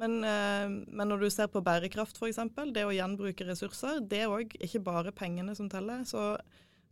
Men, 0.00 0.18
eh, 0.26 0.66
men 0.68 1.10
når 1.10 1.24
du 1.24 1.30
ser 1.30 1.50
på 1.52 1.62
bærekraft 1.64 2.18
f.eks., 2.18 2.40
det 2.74 2.86
å 2.86 2.94
gjenbruke 2.94 3.46
ressurser, 3.46 4.00
det 4.02 4.24
er 4.24 4.32
òg 4.32 4.54
ikke 4.58 4.82
bare 4.82 5.14
pengene 5.14 5.54
som 5.54 5.70
teller. 5.70 6.02
Så, 6.08 6.34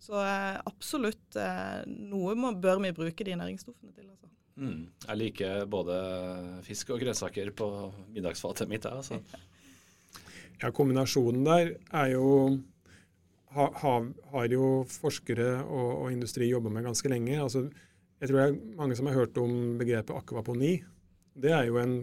så 0.03 0.21
eh, 0.23 0.59
absolutt 0.71 1.39
eh, 1.41 1.83
noe 1.89 2.37
må, 2.39 2.55
bør 2.55 2.83
vi 2.85 2.95
bruke 2.97 3.27
de 3.27 3.39
næringsstoffene 3.39 3.95
til. 3.97 4.11
altså. 4.11 4.31
Mm. 4.63 4.85
Jeg 5.09 5.19
liker 5.19 5.65
både 5.71 5.97
fisk 6.67 6.93
og 6.95 7.03
grønnsaker 7.03 7.51
på 7.57 7.71
middagsfatet 8.13 8.71
mitt. 8.71 8.89
Altså. 8.91 9.23
Ja, 10.63 10.69
kombinasjonen 10.71 11.43
der 11.43 11.73
er 11.91 12.13
jo 12.13 12.27
ha, 13.51 13.95
har 14.31 14.53
jo 14.53 14.67
forskere 14.87 15.57
og, 15.65 15.89
og 16.05 16.13
industri 16.13 16.47
jobba 16.47 16.71
med 16.71 16.87
ganske 16.87 17.11
lenge. 17.11 17.35
Altså, 17.43 17.65
jeg 18.21 18.31
tror 18.31 18.39
det 18.39 18.45
er 18.45 18.77
mange 18.79 18.95
som 18.95 19.09
har 19.11 19.19
hørt 19.19 19.41
om 19.43 19.73
begrepet 19.81 20.15
akvaponi. 20.15 20.77
Det 21.35 21.51
er 21.51 21.67
jo 21.67 21.81
en 21.83 21.97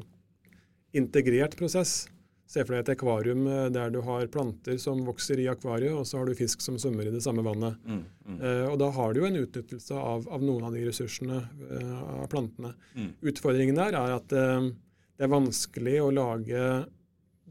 integrert 0.95 1.57
prosess. 1.59 2.07
Se 2.49 2.63
for 2.65 2.73
deg 2.73 2.81
et 2.81 2.91
akvarium 2.95 3.45
eh, 3.45 3.65
der 3.73 3.91
du 3.93 3.99
har 4.05 4.29
planter 4.33 4.79
som 4.81 5.03
vokser 5.05 5.41
i 5.41 5.49
akvariet, 5.51 5.93
og 5.93 6.07
så 6.09 6.17
har 6.17 6.29
du 6.29 6.37
fisk 6.37 6.63
som 6.65 6.79
svømmer 6.81 7.09
i 7.09 7.13
det 7.13 7.21
samme 7.21 7.43
vannet. 7.45 7.77
Mm, 7.85 8.03
mm. 8.25 8.39
Uh, 8.41 8.65
og 8.71 8.77
Da 8.81 8.89
har 8.95 9.13
du 9.13 9.21
jo 9.21 9.27
en 9.29 9.41
utnyttelse 9.43 9.97
av, 9.97 10.25
av 10.25 10.45
noen 10.45 10.65
av 10.65 10.73
de 10.73 10.85
ressursene 10.87 11.43
uh, 11.45 11.99
av 12.23 12.29
plantene. 12.31 12.73
Mm. 12.97 13.11
Utfordringen 13.31 13.77
der 13.77 13.97
er 13.99 14.15
at 14.17 14.33
det 14.33 15.27
er 15.27 15.31
vanskelig 15.35 15.99
å 16.01 16.13
lage 16.15 16.63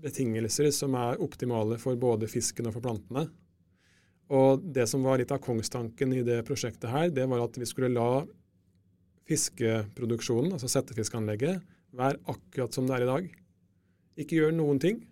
betingelser 0.03 0.71
som 0.75 0.95
er 0.99 1.21
optimale 1.23 1.79
for 1.79 1.99
både 2.01 2.31
fisken 2.31 2.67
og 2.71 2.79
for 2.79 2.87
plantene. 2.87 3.29
Og 4.35 4.63
det 4.75 4.87
som 4.91 5.05
var 5.07 5.21
litt 5.21 5.33
av 5.33 5.41
kongstanken 5.45 6.13
i 6.17 6.25
det 6.27 6.43
prosjektet 6.49 6.91
her, 6.93 7.09
det 7.15 7.27
var 7.31 7.47
at 7.47 7.57
vi 7.59 7.69
skulle 7.69 7.95
la 7.95 8.25
fiskeproduksjonen, 9.29 10.55
altså 10.57 10.71
settefiskanlegget, 10.73 11.63
være 11.97 12.21
akkurat 12.29 12.75
som 12.75 12.89
det 12.89 12.97
er 12.97 13.05
i 13.05 13.11
dag. 13.11 13.29
Ikke 14.19 14.41
gjør 14.41 14.57
noen 14.57 14.81
ting. 14.83 15.03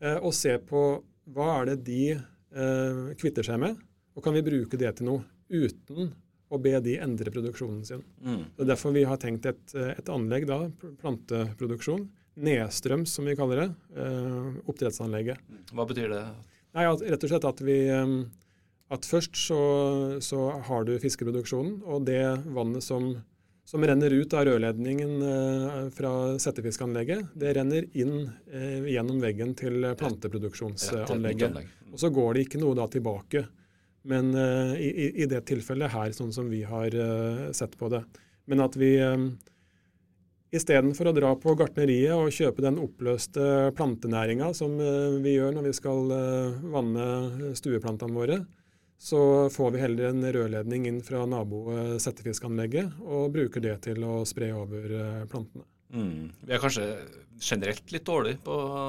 Eh, 0.00 0.18
og 0.22 0.34
se 0.36 0.54
på 0.62 0.84
hva 1.34 1.48
er 1.58 1.72
det 1.72 1.78
de 1.88 2.02
eh, 2.14 3.02
kvitter 3.20 3.46
seg 3.46 3.60
med, 3.62 3.78
og 4.16 4.24
kan 4.24 4.34
vi 4.36 4.46
bruke 4.46 4.80
det 4.80 4.94
til 4.98 5.10
noe 5.10 5.24
uten 5.48 6.12
å 6.48 6.58
be 6.62 6.72
de 6.80 6.96
endre 7.02 7.32
produksjonen 7.32 7.82
sin. 7.84 8.04
Mm. 8.24 8.44
Det 8.56 8.64
er 8.64 8.70
derfor 8.70 8.94
vi 8.96 9.04
har 9.08 9.20
tenkt 9.20 9.46
et, 9.50 9.74
et 9.74 10.08
anlegg, 10.12 10.46
da, 10.48 10.62
planteproduksjon, 11.02 12.06
nedstrøms 12.38 13.12
som 13.18 13.28
vi 13.28 13.36
kaller 13.36 13.64
det, 13.64 13.68
eh, 14.00 14.60
oppdrettsanlegget. 14.70 15.42
Hva 15.74 15.84
betyr 15.90 16.14
det? 16.14 16.22
Nei, 16.78 16.86
Rett 16.88 17.24
og 17.26 17.32
slett 17.32 17.48
at 17.48 17.60
vi 17.64 17.78
at 18.88 19.04
først 19.04 19.36
så, 19.36 19.60
så 20.24 20.44
har 20.68 20.86
du 20.88 20.94
fiskeproduksjonen, 21.02 21.82
og 21.84 22.06
det 22.08 22.22
vannet 22.54 22.84
som, 22.84 23.10
som 23.68 23.84
renner 23.84 24.10
ut 24.10 24.32
av 24.32 24.46
rørledningen 24.48 25.10
eh, 25.22 25.88
fra 25.92 26.10
settefiskanlegget, 26.40 27.34
det 27.36 27.50
renner 27.58 27.84
inn 28.00 28.22
eh, 28.48 28.86
gjennom 28.94 29.18
veggen 29.20 29.52
til 29.58 29.84
planteproduksjonsanlegget. 30.00 31.58
Og 31.92 32.00
så 32.00 32.08
går 32.08 32.38
det 32.38 32.46
ikke 32.46 32.62
noe 32.62 32.78
da 32.78 32.86
tilbake. 32.88 33.44
Men 34.08 34.32
eh, 34.32 34.72
i, 34.86 34.88
i, 35.10 35.28
det 35.28 35.42
tilfellet 35.50 35.92
her, 35.92 36.16
sånn 36.16 36.32
som 36.32 36.48
vi 36.48 36.62
har 36.64 36.96
sett 37.52 37.76
på 37.76 37.92
det. 37.92 38.02
Men 38.48 38.64
at 38.64 38.80
vi 38.80 38.94
Istedenfor 40.48 41.10
å 41.10 41.12
dra 41.12 41.34
på 41.36 41.52
gartneriet 41.60 42.14
og 42.16 42.32
kjøpe 42.32 42.62
den 42.64 42.78
oppløste 42.80 43.68
plantenæringa 43.76 44.46
som 44.56 44.78
vi 45.20 45.34
gjør 45.34 45.58
når 45.58 45.66
vi 45.66 45.72
skal 45.76 46.14
vanne 46.72 47.50
stueplantene 47.58 48.16
våre, 48.16 48.38
så 48.98 49.20
får 49.54 49.70
vi 49.74 49.82
heller 49.82 50.10
en 50.10 50.26
rørledning 50.34 50.88
inn 50.90 51.02
fra 51.06 51.22
nabosettefiskanlegget 51.30 52.98
og 53.06 53.30
bruker 53.34 53.62
det 53.62 53.76
til 53.86 54.02
å 54.06 54.20
spre 54.26 54.50
over 54.58 54.94
eh, 54.98 55.26
plantene. 55.30 55.66
Mm. 55.94 56.32
Vi 56.42 56.52
er 56.52 56.62
kanskje 56.62 56.88
generelt 57.40 57.94
litt 57.94 58.06
dårlige 58.08 58.42
på 58.44 58.56
å 58.58 58.80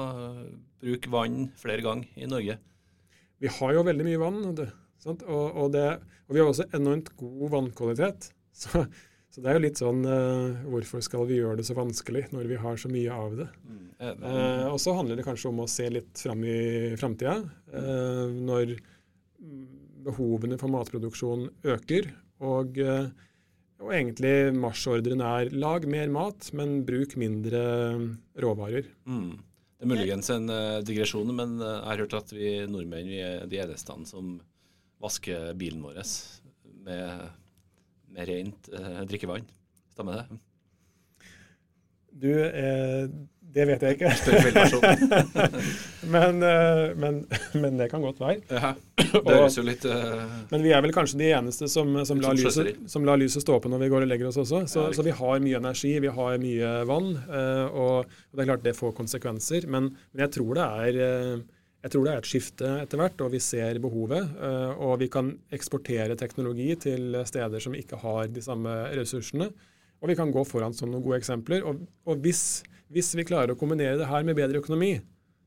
bruke 0.82 1.12
vann 1.12 1.44
flere 1.60 1.84
ganger 1.86 2.18
i 2.18 2.28
Norge? 2.28 2.58
Vi 3.40 3.52
har 3.54 3.76
jo 3.76 3.86
veldig 3.86 4.08
mye 4.08 4.20
vann, 4.20 4.42
og, 4.50 5.22
og, 5.30 5.70
det, 5.72 5.86
og 6.26 6.34
vi 6.34 6.42
har 6.42 6.50
også 6.50 6.68
enormt 6.76 7.14
god 7.20 7.46
vannkvalitet. 7.54 8.32
Så 8.60 8.82
så 9.30 9.42
det 9.44 9.50
er 9.50 9.56
jo 9.56 9.62
litt 9.62 9.78
sånn 9.78 10.00
uh, 10.02 10.62
Hvorfor 10.72 11.02
skal 11.06 11.22
vi 11.28 11.36
gjøre 11.38 11.60
det 11.60 11.66
så 11.68 11.76
vanskelig 11.78 12.24
når 12.34 12.48
vi 12.50 12.56
har 12.58 12.80
så 12.82 12.88
mye 12.90 13.14
av 13.14 13.36
det? 13.38 13.46
Mm. 13.62 13.84
Uh, 14.00 14.66
og 14.72 14.78
så 14.82 14.94
handler 14.96 15.20
det 15.20 15.26
kanskje 15.26 15.52
om 15.52 15.62
å 15.62 15.68
se 15.70 15.86
litt 15.92 16.18
fram 16.18 16.42
i 16.42 16.96
framtida. 16.98 17.36
Uh, 17.70 18.26
når 18.34 18.74
behovene 20.04 20.58
for 20.60 20.72
matproduksjon 20.72 21.48
øker, 21.74 22.10
og, 22.40 22.78
og 22.80 23.90
egentlig 23.92 24.52
marsjordren 24.56 25.20
er 25.24 25.50
lag 25.52 25.84
mer 25.90 26.12
mat, 26.12 26.48
men 26.56 26.80
bruk 26.88 27.16
mindre 27.20 27.60
råvarer. 28.40 28.88
Mm. 29.04 29.34
Det 29.80 29.86
er 29.86 29.92
muligens 29.92 30.30
en 30.32 30.48
digresjon, 30.84 31.34
men 31.36 31.58
jeg 31.60 31.84
har 31.88 32.02
hørt 32.04 32.16
at 32.16 32.32
vi 32.32 32.54
nordmenn 32.68 33.12
vi 33.12 33.20
er 33.24 33.44
de 33.48 33.60
eneste 33.60 33.96
som 34.08 34.38
vasker 35.00 35.52
bilen 35.60 35.84
vår 35.84 36.00
med 36.84 37.28
med 38.14 38.28
rent 38.28 38.70
eh, 38.74 39.02
drikkevann. 39.08 39.46
Stemmer 39.92 40.20
det? 40.20 40.38
Du, 42.10 42.30
eh, 42.30 43.06
det 43.54 43.66
vet 43.66 43.82
jeg 43.82 43.96
ikke. 43.96 44.10
men, 46.14 46.42
eh, 46.46 46.82
men, 46.94 47.20
men, 47.58 47.78
det 47.80 47.88
kan 47.90 48.04
godt 48.04 48.22
være. 48.22 48.40
Ja, 48.50 48.72
det 48.96 49.36
høres 49.36 49.58
jo 49.58 49.64
litt 49.66 49.86
uh... 49.90 50.24
Men 50.52 50.64
vi 50.64 50.74
er 50.76 50.84
vel 50.84 50.94
kanskje 50.94 51.18
de 51.22 51.30
eneste 51.34 51.68
som, 51.70 51.92
som, 52.06 52.22
lar 52.22 52.38
lyset, 52.38 52.82
som, 52.90 53.06
lar 53.06 53.20
lyset, 53.20 53.42
stå 53.44 53.58
på 53.62 53.72
når 53.72 53.84
vi 53.84 53.92
går 53.92 54.06
og 54.06 54.12
legger 54.12 54.30
oss 54.30 54.40
også. 54.42 54.64
Så, 54.70 54.88
så 54.96 55.06
vi 55.06 55.14
har 55.18 55.42
mye 55.42 55.58
energi, 55.58 55.96
vi 56.02 56.12
har 56.20 56.42
mye 56.42 56.74
vann, 56.90 57.14
uh, 57.30 57.66
og, 57.70 58.20
det 58.30 58.44
er 58.44 58.52
klart 58.52 58.66
det 58.66 58.76
får 58.78 58.94
konsekvenser. 58.98 59.66
Men, 59.70 59.90
men 60.12 60.26
jeg 60.28 60.38
tror 60.38 60.54
det 60.60 60.68
er 60.84 61.42
jeg 61.80 61.94
tror 61.94 62.04
det 62.04 62.12
er 62.12 62.20
et 62.20 62.28
skifte 62.28 62.70
etter 62.82 63.00
hvert, 63.00 63.22
og 63.24 63.32
vi 63.32 63.40
ser 63.40 63.78
behovet. 63.80 64.34
Eh, 64.36 64.82
og 64.84 64.98
vi 65.00 65.08
kan 65.12 65.32
eksportere 65.54 66.16
teknologi 66.20 66.74
til 66.82 67.16
steder 67.28 67.62
som 67.64 67.76
ikke 67.76 68.00
har 68.02 68.28
de 68.28 68.42
samme 68.44 68.74
ressursene. 68.98 69.48
Og 70.00 70.12
vi 70.12 70.16
kan 70.16 70.32
gå 70.32 70.44
foran 70.48 70.76
som 70.76 70.92
noen 70.92 71.04
gode 71.04 71.20
eksempler. 71.20 71.64
Og, 71.64 71.80
og 72.08 72.20
hvis, 72.24 72.62
hvis, 72.90 73.14
vi 73.14 73.26
klarer 73.26 73.54
å 73.54 73.58
kombinere 73.58 73.98
det 74.00 74.08
her 74.10 74.24
med 74.26 74.38
bedre 74.38 74.60
økonomi, 74.62 74.96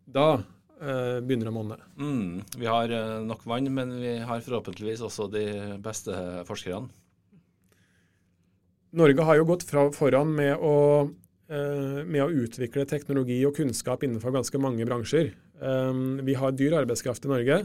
da 0.07 0.27
eh, 0.37 1.19
begynner 1.23 1.49
det 1.49 1.51
å 1.51 1.55
monne. 1.55 1.77
Mm, 1.99 2.43
vi 2.59 2.69
har 2.69 2.91
eh, 2.91 3.19
nok 3.27 3.43
vann, 3.49 3.69
men 3.75 3.95
vi 3.99 4.17
har 4.23 4.43
forhåpentligvis 4.45 5.03
også 5.03 5.27
de 5.31 5.45
beste 5.83 6.15
forskerne. 6.47 6.91
Norge 8.93 9.25
har 9.25 9.39
jo 9.39 9.47
gått 9.49 9.65
fra, 9.65 9.87
foran 9.93 10.35
med 10.37 10.53
å, 10.61 10.75
eh, 11.49 12.01
med 12.05 12.21
å, 12.23 12.31
utvikle 12.45 12.85
teknologi 12.89 13.39
og 13.47 13.57
kunnskap 13.57 14.05
innenfor 14.05 14.35
ganske 14.35 14.61
mange 14.61 14.85
bransjer. 14.85 15.33
Um, 15.63 16.19
vi 16.25 16.35
har 16.35 16.51
dyr 16.51 16.75
arbeidskraft 16.81 17.25
i 17.25 17.31
Norge, 17.31 17.57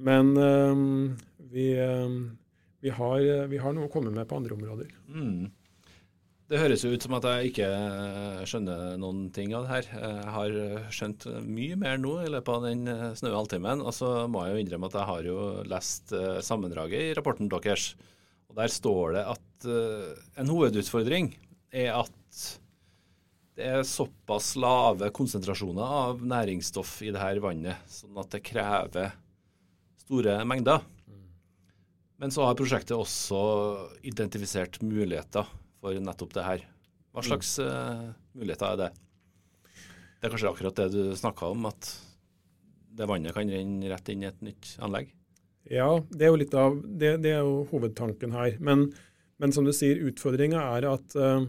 men 0.00 0.30
um, 0.36 1.16
vi, 1.52 1.70
um, 1.78 2.36
vi, 2.82 2.90
har, 2.90 3.22
vi, 3.48 3.60
har, 3.60 3.74
noe 3.76 3.86
å 3.86 3.92
komme 3.92 4.12
med 4.12 4.26
på 4.28 4.38
andre 4.40 4.56
områder. 4.56 4.92
Mm. 5.08 5.50
Det 6.50 6.58
høres 6.58 6.82
jo 6.82 6.90
ut 6.90 7.04
som 7.04 7.12
at 7.14 7.26
jeg 7.28 7.52
ikke 7.52 7.66
skjønner 8.50 8.96
noen 8.98 9.28
ting 9.30 9.52
av 9.54 9.68
det 9.68 9.70
her. 9.70 9.90
Jeg 10.02 10.30
har 10.34 10.54
skjønt 10.90 11.26
mye 11.46 11.76
mer 11.78 12.00
nå 12.02 12.16
i 12.24 12.32
løpet 12.34 12.56
av 12.56 12.64
den 12.66 12.90
snaue 13.20 13.36
halvtimen. 13.36 13.84
Og 13.86 13.94
så 13.94 14.08
må 14.26 14.42
jeg 14.42 14.56
jo 14.56 14.64
innrømme 14.64 14.88
at 14.90 14.96
jeg 14.98 15.08
har 15.12 15.28
jo 15.28 15.44
lest 15.70 16.14
sammendraget 16.42 17.04
i 17.04 17.12
rapporten 17.14 17.46
deres. 17.52 17.92
Og 18.50 18.58
Der 18.58 18.74
står 18.74 19.14
det 19.14 19.22
at 19.30 19.68
en 20.42 20.50
hovedutfordring 20.50 21.30
er 21.70 21.92
at 22.00 22.42
det 23.54 23.70
er 23.70 23.86
såpass 23.86 24.56
lave 24.58 25.12
konsentrasjoner 25.14 25.96
av 26.02 26.26
næringsstoff 26.34 26.96
i 27.06 27.14
det 27.14 27.22
her 27.22 27.38
vannet, 27.46 27.78
sånn 27.86 28.18
at 28.18 28.34
det 28.34 28.42
krever 28.50 29.14
store 30.02 30.40
mengder. 30.42 30.82
Men 32.18 32.34
så 32.34 32.50
har 32.50 32.58
prosjektet 32.58 32.98
også 32.98 33.38
identifisert 34.02 34.82
muligheter 34.82 35.46
for 35.80 35.96
nettopp 35.96 36.34
det 36.36 36.46
her. 36.46 36.66
Hva 37.10 37.24
slags 37.26 37.56
uh, 37.58 38.10
muligheter 38.38 38.74
er 38.74 38.80
det? 38.84 38.90
Det 40.20 40.28
er 40.28 40.34
kanskje 40.34 40.50
akkurat 40.52 40.76
det 40.76 40.90
du 40.92 41.14
snakka 41.16 41.48
om, 41.50 41.64
at 41.70 41.88
det 42.96 43.08
vannet 43.08 43.34
kan 43.34 43.50
renne 43.50 43.88
rett 43.90 44.10
inn 44.12 44.24
i 44.24 44.28
et 44.28 44.42
nytt 44.44 44.74
anlegg? 44.84 45.14
Ja, 45.70 45.88
det 46.10 46.26
er 46.26 46.32
jo 46.32 46.40
litt 46.40 46.56
av, 46.56 46.76
det, 46.82 47.14
det 47.24 47.32
er 47.36 47.46
jo 47.46 47.64
hovedtanken 47.70 48.34
her. 48.34 48.58
Men, 48.64 48.88
men 49.40 49.54
som 49.54 49.66
du 49.66 49.72
sier, 49.76 50.02
utfordringa 50.10 50.60
er 50.76 50.86
at 50.90 51.16
uh, 51.16 51.40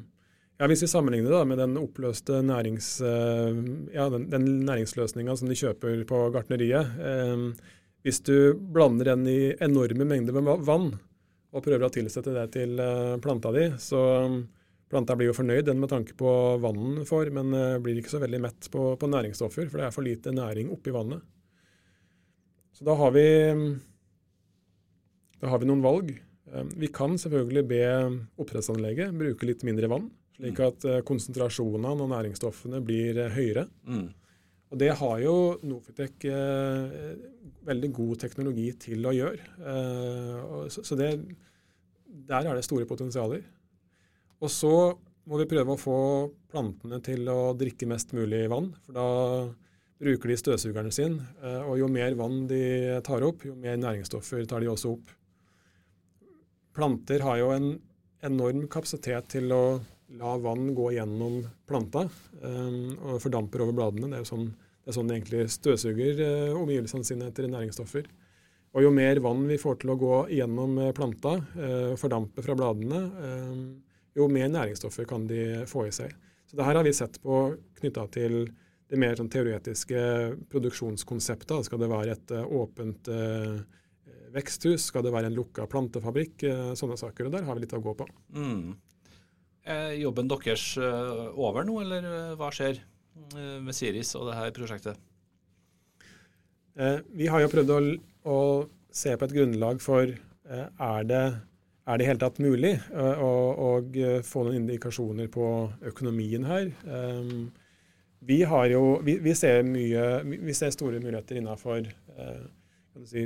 ja, 0.61 0.67
Hvis 0.69 0.83
vi 0.85 0.91
sammenligner 0.91 1.33
det 1.33 1.45
med 1.49 1.61
den 1.61 1.77
oppløste 1.81 2.41
nærings, 2.45 2.93
uh, 3.03 3.61
ja, 3.93 4.07
den, 4.13 4.29
den 4.31 4.49
næringsløsninga 4.67 5.35
som 5.37 5.51
de 5.51 5.57
kjøper 5.57 6.03
på 6.09 6.25
gartneriet 6.35 6.97
uh, 7.01 7.47
Hvis 8.05 8.21
du 8.27 8.53
blander 8.55 9.13
den 9.13 9.25
i 9.29 9.39
enorme 9.59 10.07
mengder 10.07 10.37
med 10.39 10.67
vann 10.67 10.93
og 11.51 11.63
prøver 11.65 11.83
å 11.87 11.91
tilsette 11.91 12.33
det 12.35 12.47
til 12.53 12.79
planta 13.23 13.51
di, 13.51 13.65
så 13.81 13.99
planta 14.91 15.17
blir 15.19 15.29
jo 15.29 15.35
fornøyd 15.35 15.65
den 15.67 15.81
med 15.81 15.91
tanke 15.91 16.15
på 16.19 16.31
vannet 16.63 17.01
den 17.01 17.07
får, 17.07 17.31
men 17.35 17.51
blir 17.83 17.99
ikke 17.99 18.13
så 18.13 18.21
veldig 18.23 18.39
mett 18.43 18.69
på, 18.71 18.85
på 18.99 19.09
næringsstoffer, 19.11 19.67
for 19.67 19.81
det 19.81 19.87
er 19.87 19.95
for 19.95 20.07
lite 20.07 20.31
næring 20.35 20.71
oppi 20.71 20.93
vannet. 20.95 21.23
Så 22.71 22.87
da 22.87 22.95
har 22.97 23.11
vi 23.15 23.25
da 25.41 25.49
har 25.49 25.61
vi 25.61 25.67
noen 25.69 25.83
valg. 25.83 26.13
Eh, 26.53 26.73
vi 26.77 26.89
kan 26.93 27.17
selvfølgelig 27.19 27.67
be 27.69 27.83
oppdrettsanlegget 28.41 29.15
bruke 29.17 29.47
litt 29.49 29.65
mindre 29.67 29.89
vann, 29.91 30.09
slik 30.37 30.59
mm. 30.59 30.65
at 30.67 30.87
eh, 30.87 31.03
konsentrasjonene 31.07 31.95
og 31.97 32.11
næringsstoffene 32.13 32.81
blir 32.85 33.17
eh, 33.17 33.33
høyere. 33.33 33.65
Mm. 33.89 34.09
Og 34.71 34.79
Det 34.79 34.91
har 34.95 35.15
jo 35.19 35.35
Nofitec 35.67 36.25
eh, 36.31 37.15
veldig 37.67 37.89
god 37.95 38.19
teknologi 38.23 38.69
til 38.79 39.07
å 39.07 39.13
gjøre. 39.15 39.47
Eh, 39.59 40.67
så, 40.71 40.83
så 40.87 40.97
det, 40.99 41.11
der 42.07 42.47
er 42.47 42.55
det 42.55 42.63
store 42.67 42.87
potensialer. 42.87 43.43
Og 44.41 44.51
så 44.51 44.75
må 45.27 45.41
vi 45.41 45.49
prøve 45.51 45.75
å 45.75 45.79
få 45.79 45.97
plantene 46.51 47.01
til 47.03 47.27
å 47.29 47.51
drikke 47.57 47.89
mest 47.91 48.15
mulig 48.15 48.45
vann. 48.51 48.71
For 48.85 48.95
da 48.95 49.07
bruker 50.01 50.31
de 50.31 50.39
støvsugerne 50.39 50.93
sine. 50.95 51.19
Eh, 51.43 51.61
og 51.67 51.81
jo 51.83 51.91
mer 51.91 52.15
vann 52.19 52.45
de 52.49 52.63
tar 53.05 53.27
opp, 53.27 53.43
jo 53.45 53.57
mer 53.59 53.75
næringsstoffer 53.81 54.47
tar 54.49 54.63
de 54.63 54.71
også 54.71 54.95
opp 54.95 55.17
planter 56.75 57.23
har 57.25 57.39
jo 57.41 57.51
en 57.55 57.71
enorm 58.25 58.67
kapasitet 58.71 59.31
til 59.35 59.51
å 59.53 59.63
la 60.19 60.37
vann 60.37 60.73
gå 60.75 60.91
gjennom 60.95 61.39
planta 61.67 62.05
um, 62.41 62.97
og 62.97 63.21
fordamper 63.23 63.63
over 63.65 63.77
bladene. 63.77 64.09
Det 64.09 64.19
er 64.19 64.23
jo 64.23 64.31
sånn, 64.31 64.49
det 64.85 64.95
sånn 64.95 65.13
egentlig 65.13 65.45
støvsuger 65.53 66.19
uh, 66.21 66.57
omgivelsene 66.59 67.07
sine 67.07 67.29
etter 67.31 67.47
næringsstoffer. 67.51 68.09
Og 68.71 68.85
jo 68.85 68.91
mer 68.95 69.19
vann 69.23 69.43
vi 69.49 69.59
får 69.59 69.81
til 69.81 69.91
å 69.91 69.99
gå 69.99 70.17
gjennom 70.31 70.77
eh, 70.79 70.93
planta, 70.95 71.35
uh, 71.59 71.93
fordampe 71.99 72.43
fra 72.43 72.55
bladene, 72.55 73.01
um, 73.19 73.65
jo 74.15 74.27
mer 74.31 74.47
næringsstoffer 74.51 75.07
kan 75.07 75.25
de 75.27 75.65
få 75.67 75.89
i 75.89 75.95
seg. 75.95 76.13
Så 76.47 76.59
det 76.59 76.67
her 76.67 76.79
har 76.79 76.87
vi 76.87 76.93
sett 76.95 77.19
på 77.23 77.41
knytta 77.79 78.05
til 78.11 78.45
det 78.91 78.99
mer 78.99 79.15
sånn 79.19 79.31
teoretiske 79.31 79.99
produksjonskonseptet. 80.51 81.67
Skal 81.67 81.83
det 81.83 81.91
være 81.91 82.15
et 82.15 82.33
åpent 82.43 83.11
uh, 83.11 83.59
veksthus? 84.35 84.87
Skal 84.87 85.03
det 85.07 85.13
være 85.15 85.31
en 85.31 85.35
lukka 85.35 85.67
plantefabrikk? 85.71 86.43
Sånne 86.79 86.99
saker. 86.99 87.27
og 87.27 87.35
Der 87.35 87.47
har 87.47 87.55
vi 87.55 87.63
litt 87.63 87.75
å 87.75 87.83
gå 87.83 87.95
på. 87.99 88.07
Mm. 88.35 88.75
Er 89.61 89.93
jobben 89.99 90.29
deres 90.31 90.73
eh, 90.81 91.27
over 91.37 91.65
nå, 91.67 91.77
eller 91.83 92.07
eh, 92.07 92.33
hva 92.39 92.49
skjer 92.53 92.81
med 93.61 93.75
Siris 93.75 94.15
og 94.17 94.29
det 94.29 94.37
her 94.37 94.53
prosjektet? 94.55 94.99
Vi 97.11 97.27
har 97.27 97.41
jo 97.43 97.49
prøvd 97.51 97.71
å, 97.75 97.79
å 98.31 98.37
se 98.95 99.11
på 99.19 99.27
et 99.27 99.33
grunnlag 99.35 99.81
for 99.83 100.13
er 100.47 101.03
det 101.07 101.23
er 101.91 101.99
det 101.99 102.05
i 102.05 102.07
hele 102.07 102.21
tatt 102.21 102.39
mulig 102.39 102.71
å, 102.95 103.31
få 104.23 104.45
noen 104.47 104.61
indikasjoner 104.61 105.27
på 105.31 105.45
økonomien 105.91 106.47
her. 106.47 106.71
Vi, 108.23 108.39
jo, 108.71 108.81
vi, 109.03 109.17
vi, 109.27 109.35
ser, 109.35 109.61
mye, 109.67 110.07
vi 110.23 110.55
ser, 110.55 110.71
store 110.73 111.03
muligheter 111.03 111.41
innenfor 111.41 111.91
si, 113.07 113.25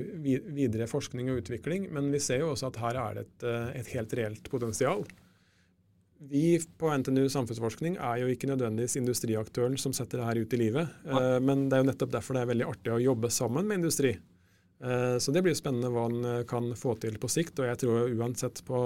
videre 0.56 0.88
forskning 0.90 1.32
og 1.32 1.44
utvikling. 1.44 1.90
Men 1.94 2.12
vi 2.14 2.22
ser 2.24 2.44
jo 2.44 2.54
også 2.54 2.72
at 2.72 2.82
her 2.84 3.00
er 3.02 3.18
det 3.18 3.26
et, 3.26 3.48
eh, 3.50 3.70
et 3.82 3.94
helt 3.96 4.18
reelt 4.20 4.52
potensial. 4.52 5.06
Vi 6.30 6.60
på 6.80 6.92
NTNU 6.98 7.28
samfunnsforskning 7.30 7.98
er 7.98 8.22
jo 8.22 8.30
ikke 8.32 8.50
nødvendigvis 8.50 8.98
industriaktøren 9.00 9.78
som 9.82 9.94
setter 9.96 10.22
det 10.22 10.30
her 10.30 10.40
ut 10.42 10.56
i 10.56 10.62
livet. 10.62 10.94
Ja. 11.06 11.20
Eh, 11.20 11.40
men 11.44 11.68
det 11.70 11.78
er 11.78 11.84
jo 11.84 11.90
nettopp 11.92 12.16
derfor 12.16 12.38
det 12.38 12.46
er 12.46 12.52
veldig 12.54 12.70
artig 12.70 12.94
å 12.96 13.02
jobbe 13.04 13.32
sammen 13.34 13.68
med 13.68 13.82
industri. 13.82 14.16
Eh, 14.84 15.18
så 15.22 15.34
det 15.36 15.44
blir 15.46 15.58
spennende 15.58 15.92
hva 15.94 16.08
en 16.10 16.48
kan 16.50 16.72
få 16.78 16.96
til 17.02 17.20
på 17.22 17.32
sikt. 17.32 17.60
Og 17.60 17.70
jeg 17.70 17.82
tror 17.84 18.16
uansett 18.16 18.64
på 18.68 18.86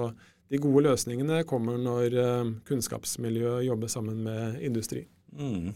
de 0.49 0.61
gode 0.61 0.87
løsningene 0.87 1.43
kommer 1.45 1.77
når 1.77 2.15
kunnskapsmiljøet 2.65 3.67
jobber 3.67 3.91
sammen 3.91 4.23
med 4.25 4.63
industri. 4.65 5.03
Mm. 5.37 5.75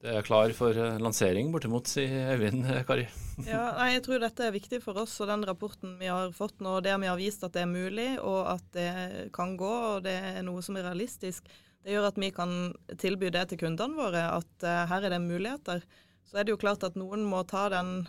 Det 0.00 0.12
er 0.16 0.24
klar 0.24 0.52
for 0.56 0.72
eh, 0.72 0.96
lansering, 1.02 1.50
bortimot, 1.52 1.88
sier 1.90 2.32
Øyvind 2.32 2.64
eh, 2.64 2.84
Kari. 2.88 3.04
ja, 3.44 3.64
nei, 3.76 3.90
Jeg 3.98 4.04
tror 4.06 4.22
dette 4.22 4.46
er 4.46 4.54
viktig 4.54 4.80
for 4.80 4.96
oss 5.02 5.18
og 5.20 5.28
den 5.28 5.44
rapporten 5.44 5.98
vi 6.00 6.08
har 6.08 6.32
fått 6.36 6.62
nå, 6.64 6.78
der 6.84 6.96
vi 7.02 7.10
har 7.10 7.18
vist 7.20 7.44
at 7.44 7.52
det 7.56 7.66
er 7.66 7.68
mulig 7.68 8.14
og 8.16 8.48
at 8.54 8.64
det 8.72 8.92
kan 9.36 9.58
gå 9.60 9.74
og 9.96 10.06
det 10.08 10.16
er 10.16 10.40
noe 10.46 10.64
som 10.64 10.78
er 10.80 10.88
realistisk, 10.88 11.52
det 11.84 11.92
gjør 11.94 12.10
at 12.10 12.20
vi 12.20 12.30
kan 12.32 12.54
tilby 13.00 13.28
det 13.32 13.46
til 13.50 13.60
kundene 13.60 13.96
våre, 13.96 14.24
at 14.36 14.64
uh, 14.66 14.84
her 14.90 15.06
er 15.06 15.14
det 15.14 15.20
muligheter. 15.24 15.84
Så 16.28 16.36
er 16.36 16.44
det 16.44 16.52
jo 16.52 16.60
klart 16.60 16.84
at 16.84 16.98
noen 17.00 17.24
må 17.24 17.40
ta 17.48 17.70
den 17.72 18.02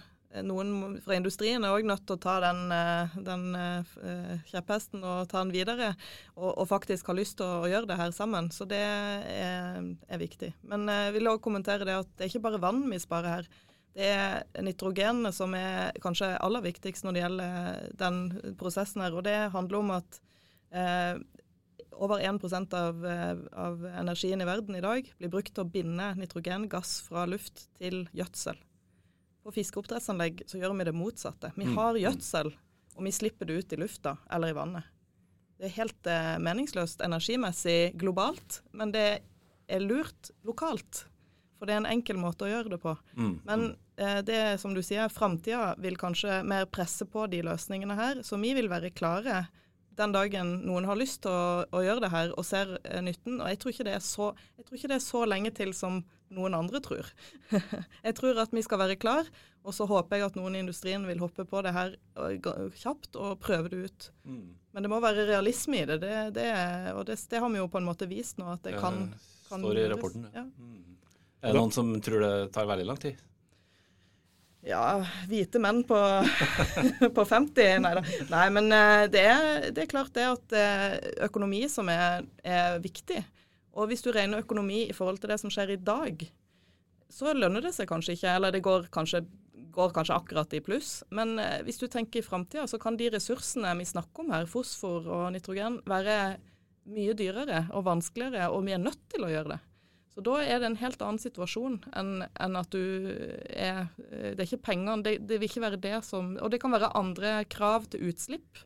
noen 0.46 1.00
fra 1.04 1.18
industrien 1.18 1.64
er 1.64 1.74
òg 1.76 1.88
nødt 1.88 2.06
til 2.08 2.16
å 2.16 2.22
ta 2.22 2.38
den, 2.44 2.62
eh, 2.72 3.16
den 3.26 3.44
uh, 3.58 4.44
kjepphesten 4.48 5.04
og 5.04 5.28
ta 5.32 5.42
den 5.42 5.52
videre, 5.54 5.92
og, 6.38 6.54
og, 6.54 6.68
faktisk 6.70 7.12
ha 7.12 7.16
lyst 7.18 7.38
til 7.42 7.48
å, 7.48 7.68
gjøre 7.72 7.90
det 7.90 8.00
her 8.00 8.14
sammen. 8.16 8.48
Så 8.54 8.68
det 8.70 8.80
er, 8.80 9.82
er 10.08 10.22
viktig. 10.22 10.54
Men 10.72 10.88
eh, 10.88 11.10
jeg 11.10 11.18
vil 11.20 11.34
òg 11.34 11.44
kommentere 11.44 11.88
det 11.88 12.00
at 12.04 12.16
det 12.16 12.26
er 12.26 12.32
ikke 12.32 12.46
bare 12.48 12.64
vann 12.64 12.86
vi 12.88 13.02
sparer 13.02 13.38
her. 13.40 13.52
Det 13.92 14.08
er 14.08 14.64
nitrogenene 14.64 15.34
som 15.36 15.52
er 15.58 15.92
kanskje 16.00 16.32
aller 16.40 16.64
viktigst 16.64 17.04
når 17.04 17.16
det 17.16 17.24
gjelder 17.26 17.86
den 18.00 18.24
prosessen 18.60 19.04
her. 19.04 19.18
Og 19.18 19.28
det 19.28 19.36
handler 19.52 19.82
om 19.82 19.94
at 19.98 20.22
eh, 20.72 21.20
over 21.92 22.24
1 22.24 22.40
av, 22.80 23.04
av 23.52 23.84
energien 24.00 24.42
i 24.42 24.48
verden 24.48 24.80
i 24.80 24.84
dag 24.84 25.12
blir 25.20 25.34
brukt 25.34 25.52
til 25.54 25.68
å 25.68 25.72
binde 25.76 26.14
nitrogengass 26.18 27.02
fra 27.10 27.28
luft 27.28 27.68
til 27.84 28.06
gjødsel. 28.16 28.56
På 29.42 29.54
fiskeoppdrettsanlegg 29.56 30.44
så 30.48 30.60
gjør 30.62 30.76
vi 30.78 30.88
det 30.88 30.96
motsatte. 30.96 31.52
Vi 31.56 31.66
mm. 31.70 31.78
har 31.78 31.98
gjødsel, 31.98 32.52
og 32.96 33.06
vi 33.08 33.14
slipper 33.16 33.50
det 33.50 33.62
ut 33.62 33.74
i 33.74 33.80
lufta 33.82 34.16
eller 34.32 34.54
i 34.54 34.58
vannet. 34.58 34.90
Det 35.62 35.70
er 35.70 35.78
helt 35.78 36.10
eh, 36.10 36.36
meningsløst 36.42 37.04
energimessig 37.06 37.94
globalt, 38.02 38.62
men 38.74 38.94
det 38.94 39.08
er 39.70 39.84
lurt 39.86 40.32
lokalt. 40.48 41.06
For 41.62 41.70
det 41.70 41.76
er 41.76 41.84
en 41.84 41.92
enkel 41.92 42.18
måte 42.18 42.48
å 42.48 42.50
gjøre 42.50 42.74
det 42.74 42.80
på. 42.82 42.96
Mm. 43.14 43.34
Men 43.46 43.66
mm. 43.68 43.74
eh, 44.02 44.20
det 44.26 44.42
som 44.62 44.74
du 44.74 44.82
sier, 44.86 45.12
framtida 45.14 45.76
vil 45.82 46.00
kanskje 46.02 46.40
mer 46.42 46.66
presse 46.66 47.06
på 47.06 47.28
de 47.30 47.44
løsningene 47.46 47.98
her. 47.98 48.24
Så 48.26 48.40
vi 48.42 48.56
vil 48.58 48.70
være 48.72 48.90
klare 48.98 49.44
den 50.00 50.16
dagen 50.16 50.56
noen 50.66 50.88
har 50.90 50.98
lyst 50.98 51.22
til 51.26 51.34
å, 51.34 51.68
å 51.70 51.84
gjøre 51.84 52.06
det 52.06 52.12
her 52.14 52.34
og 52.34 52.48
ser 52.48 52.74
eh, 52.82 53.04
nytten. 53.06 53.38
Og 53.38 53.52
jeg 53.52 53.62
tror, 53.62 53.78
så, 54.02 54.32
jeg 54.58 54.66
tror, 54.66 54.80
ikke 54.80 54.92
det 54.92 54.98
er 54.98 55.06
så, 55.06 55.24
lenge 55.30 55.54
til 55.62 55.76
som 55.78 56.02
noen 56.32 56.56
andre 56.58 56.82
tror. 56.84 57.08
jeg 58.08 58.18
tror 58.18 58.42
at 58.44 58.54
vi 58.56 58.64
skal 58.66 58.82
være 58.82 59.00
klar, 59.00 59.28
og 59.62 59.76
så 59.78 59.86
håper 59.90 60.18
jeg 60.18 60.30
at 60.30 60.38
noen 60.40 60.56
i 60.58 60.64
industrien 60.64 61.04
vil 61.08 61.22
hoppe 61.22 61.46
på 61.48 61.62
det 61.66 61.74
her 61.76 61.96
kjapt 62.80 63.20
og 63.20 63.40
prøve 63.44 63.72
det 63.72 63.82
ut. 63.86 64.12
Mm. 64.26 64.46
Men 64.72 64.86
det 64.86 64.92
må 64.94 65.02
være 65.04 65.28
realisme 65.30 65.82
i 65.82 65.90
det, 65.90 66.00
det, 66.04 66.16
det 66.38 66.48
og 66.96 67.04
det, 67.10 67.20
det, 67.30 67.42
har 67.44 67.52
vi 67.52 67.60
jo 67.60 67.68
på 67.72 67.82
en 67.82 67.90
måte 67.90 68.08
vist 68.10 68.40
nå 68.42 68.48
at 68.54 68.64
det 68.66 68.78
kan, 68.80 69.04
kan 69.50 69.66
Står 69.66 69.84
i 69.84 69.90
rapporten. 69.92 70.30
Ja. 70.34 70.48
Mm. 70.48 70.98
Er 71.42 71.52
det 71.52 71.58
noen 71.58 71.74
som 71.74 71.92
tror 72.04 72.24
det 72.24 72.34
tar 72.56 72.70
veldig 72.70 72.88
lang 72.88 73.02
tid? 73.02 73.20
Ja, 74.62 75.02
hvite 75.26 75.58
menn 75.62 75.82
på, 75.90 75.98
på 77.16 77.24
50? 77.26 77.80
Nei 77.82 77.94
da. 77.98 78.04
Nei, 78.30 78.44
men 78.54 78.70
eh, 78.78 79.06
det 79.10 79.24
er, 79.26 79.46
det 79.74 79.86
er, 79.86 79.90
klart 79.90 80.14
det 80.14 80.28
at 80.30 80.54
er 80.58 80.98
økonomi 81.26 81.64
som 81.72 81.90
er, 81.90 82.28
er, 82.46 82.78
viktig. 82.84 83.24
Og 83.78 83.88
hvis 83.88 84.04
du 84.04 84.12
regner 84.12 84.44
økonomi 84.44 84.86
i 84.90 84.96
forhold 84.96 85.22
til 85.22 85.32
det 85.32 85.40
som 85.42 85.52
skjer 85.54 85.76
i 85.76 85.80
dag, 85.80 86.26
så 87.12 87.34
lønner 87.36 87.64
det 87.64 87.74
seg 87.76 87.90
kanskje 87.92 88.18
ikke. 88.18 88.36
Eller 88.36 88.56
det 88.56 88.64
går 88.66 88.88
kanskje, 88.94 89.24
går 89.72 89.96
kanskje 89.96 90.18
akkurat 90.18 90.54
i 90.56 90.64
pluss. 90.64 91.02
Men 91.16 91.38
eh, 91.40 91.60
hvis 91.68 91.82
du 91.82 91.88
tenker 91.92 92.22
i 92.22 92.26
framtida, 92.26 92.68
så 92.68 92.80
kan 92.82 93.00
de 93.00 93.12
ressursene 93.14 93.74
vi 93.80 93.88
snakker 93.88 94.26
om 94.26 94.32
her, 94.36 94.48
fosfor 94.50 95.08
og 95.08 95.28
nitrogen, 95.36 95.82
være 95.88 96.38
mye 96.92 97.14
dyrere 97.16 97.68
og 97.78 97.86
vanskeligere, 97.86 98.50
og 98.52 98.66
vi 98.66 98.74
er 98.76 98.82
nødt 98.82 99.04
til 99.12 99.28
å 99.28 99.30
gjøre 99.32 99.54
det. 99.54 99.60
Så 100.12 100.24
da 100.26 100.42
er 100.44 100.60
det 100.60 100.68
en 100.68 100.82
helt 100.82 101.04
annen 101.06 101.22
situasjon 101.24 101.78
enn, 101.96 102.26
enn 102.28 102.58
at 102.60 102.74
du 102.74 102.82
er 103.48 103.86
Det 103.96 104.42
er 104.42 104.48
ikke 104.50 104.66
pengene, 104.66 104.98
det, 105.06 105.14
det, 105.24 105.38
vil 105.40 105.48
ikke 105.48 105.64
være 105.64 105.80
det 105.80 106.02
som 106.04 106.34
Og 106.42 106.52
det 106.52 106.60
kan 106.60 106.74
være 106.74 106.92
andre 107.00 107.46
krav 107.48 107.88
til 107.94 108.10
utslipp. 108.12 108.66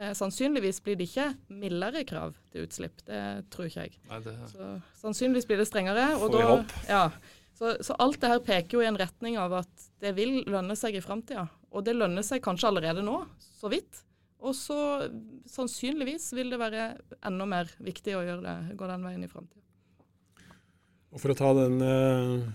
Eh, 0.00 0.14
sannsynligvis 0.16 0.80
blir 0.84 0.96
det 0.96 1.10
ikke 1.10 1.26
mildere 1.52 2.06
krav 2.08 2.32
til 2.52 2.64
utslipp, 2.64 3.02
det 3.04 3.20
tror 3.52 3.68
ikke 3.68 3.84
jeg. 3.84 3.98
Nei, 4.08 4.20
det... 4.24 4.32
Så, 4.48 4.70
sannsynligvis 5.02 5.48
blir 5.50 5.60
det 5.60 5.66
strengere. 5.68 6.06
Og 6.16 6.30
Får 6.30 6.38
vi 6.38 6.46
håpe. 6.48 6.84
Ja, 6.88 7.02
så, 7.60 7.74
så, 7.84 7.96
alt 8.00 8.16
det 8.22 8.30
her 8.32 8.40
peker 8.40 8.78
jo 8.78 8.84
i 8.84 8.88
en 8.88 8.96
retning 8.96 9.36
av 9.36 9.58
at 9.58 9.88
det 10.00 10.14
vil 10.16 10.38
lønne 10.48 10.76
seg 10.80 10.96
i 10.96 11.02
framtida. 11.04 11.44
Og 11.76 11.84
det 11.84 11.98
lønner 11.98 12.24
seg 12.24 12.40
kanskje 12.46 12.70
allerede 12.70 13.04
nå, 13.04 13.18
så 13.60 13.68
vidt. 13.68 14.00
Og 14.40 14.56
så 14.56 14.78
sannsynligvis 15.52 16.30
vil 16.32 16.54
det 16.54 16.62
være 16.62 16.86
enda 17.28 17.48
mer 17.50 17.68
viktig 17.84 18.16
å 18.16 18.24
gjøre 18.24 18.40
det, 18.46 18.78
gå 18.80 18.88
den 18.88 19.04
veien 19.04 19.26
i 19.26 19.28
framtida. 19.28 19.60
Og 21.10 21.20
for 21.20 21.34
å 21.34 21.36
ta 21.36 21.50
den 21.58 21.80
eh, 21.82 22.48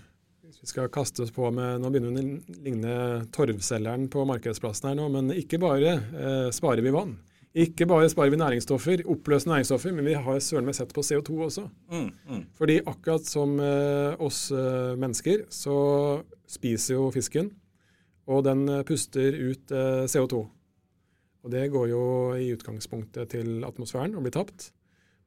Hvis 0.48 0.62
vi 0.62 0.68
skal 0.70 0.86
kaste 0.88 1.26
oss 1.26 1.32
på 1.34 1.50
med 1.52 1.82
Nå 1.82 1.90
begynner 1.92 2.14
vi 2.16 2.22
å 2.24 2.60
ligne 2.64 2.94
torvselgeren 3.36 4.06
på 4.10 4.24
markedsplassen 4.26 4.88
her 4.90 4.96
nå, 4.98 5.10
men 5.12 5.34
ikke 5.36 5.60
bare 5.62 5.92
eh, 5.94 6.48
sparer 6.56 6.82
vi 6.82 6.94
vann. 6.96 7.14
Ikke 7.56 7.86
bare 7.88 8.08
sparer 8.12 8.34
vi 8.34 8.36
næringsstoffer, 8.36 9.02
oppløsende 9.08 9.54
næringsstoffer, 9.54 9.94
men 9.96 10.04
vi 10.04 10.12
har 10.12 10.40
søren 10.44 10.66
meg 10.68 10.76
sett 10.76 10.92
på 10.92 11.04
CO2 11.06 11.38
også. 11.46 11.64
Mm, 11.92 12.10
mm. 12.28 12.42
Fordi 12.58 12.80
akkurat 12.84 13.24
som 13.24 13.54
eh, 13.64 14.12
oss 14.20 14.50
eh, 14.52 14.92
mennesker, 15.00 15.46
så 15.48 15.76
spiser 16.48 16.98
jo 16.98 17.08
fisken, 17.14 17.50
og 18.28 18.44
den 18.44 18.68
eh, 18.68 18.84
puster 18.84 19.40
ut 19.40 19.72
eh, 19.72 20.04
CO2. 20.04 20.42
Og 21.46 21.52
det 21.54 21.70
går 21.72 21.88
jo 21.94 22.04
i 22.36 22.50
utgangspunktet 22.52 23.32
til 23.32 23.64
atmosfæren 23.64 24.18
og 24.18 24.26
blir 24.26 24.36
tapt. 24.36 24.72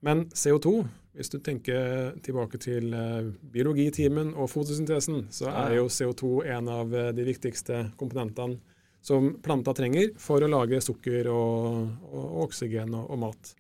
Men 0.06 0.28
CO2 0.36 0.84
hvis 1.20 1.30
du 1.34 1.40
tenker 1.44 2.14
tilbake 2.24 2.58
til 2.62 2.94
eh, 2.94 3.26
biologitimen 3.52 4.30
og 4.40 4.50
fotosyntesen, 4.50 5.26
så 5.36 5.50
er 5.52 5.74
jo 5.76 5.90
CO2 5.92 6.30
en 6.48 6.70
av 6.72 6.94
uh, 6.94 7.10
de 7.12 7.26
viktigste 7.28 7.82
komponentene 8.00 8.56
som 9.02 9.34
planta 9.44 9.74
trenger 9.74 10.14
for 10.20 10.44
å 10.44 10.52
lage 10.52 10.82
sukker 10.84 11.30
og, 11.32 11.88
og, 12.10 12.20
og 12.20 12.44
oksygen 12.48 12.94
og, 12.94 13.10
og, 13.10 13.20
mat. 13.26 13.54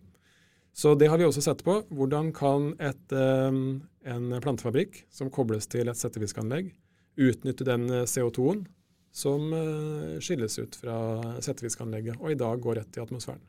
Så 0.73 0.93
det 0.95 1.09
har 1.11 1.19
vi 1.19 1.27
også 1.27 1.43
sett 1.43 1.63
på. 1.65 1.81
Hvordan 1.91 2.31
kan 2.35 2.73
et, 2.79 3.11
um, 3.11 3.81
en 4.07 4.35
plantefabrikk 4.39 5.03
som 5.11 5.31
kobles 5.33 5.67
til 5.71 5.91
et 5.91 5.99
settefiskanlegg, 5.99 6.71
utnytte 7.19 7.67
den 7.67 7.89
CO2-en 8.07 8.63
som 9.11 9.51
uh, 9.51 10.19
skilles 10.23 10.59
ut 10.61 10.79
fra 10.79 10.99
settefiskanlegget, 11.43 12.21
og 12.21 12.31
i 12.31 12.39
dag 12.39 12.61
går 12.63 12.83
rett 12.83 12.99
i 12.99 13.03
atmosfæren. 13.03 13.43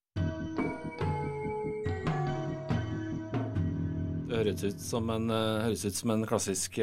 høres 4.41 4.65
ut 4.65 4.81
som 4.81 5.11
en, 5.13 5.31
eh, 5.31 5.69
ut 5.69 5.95
som 5.95 6.11
en 6.15 6.27
klassisk 6.27 6.79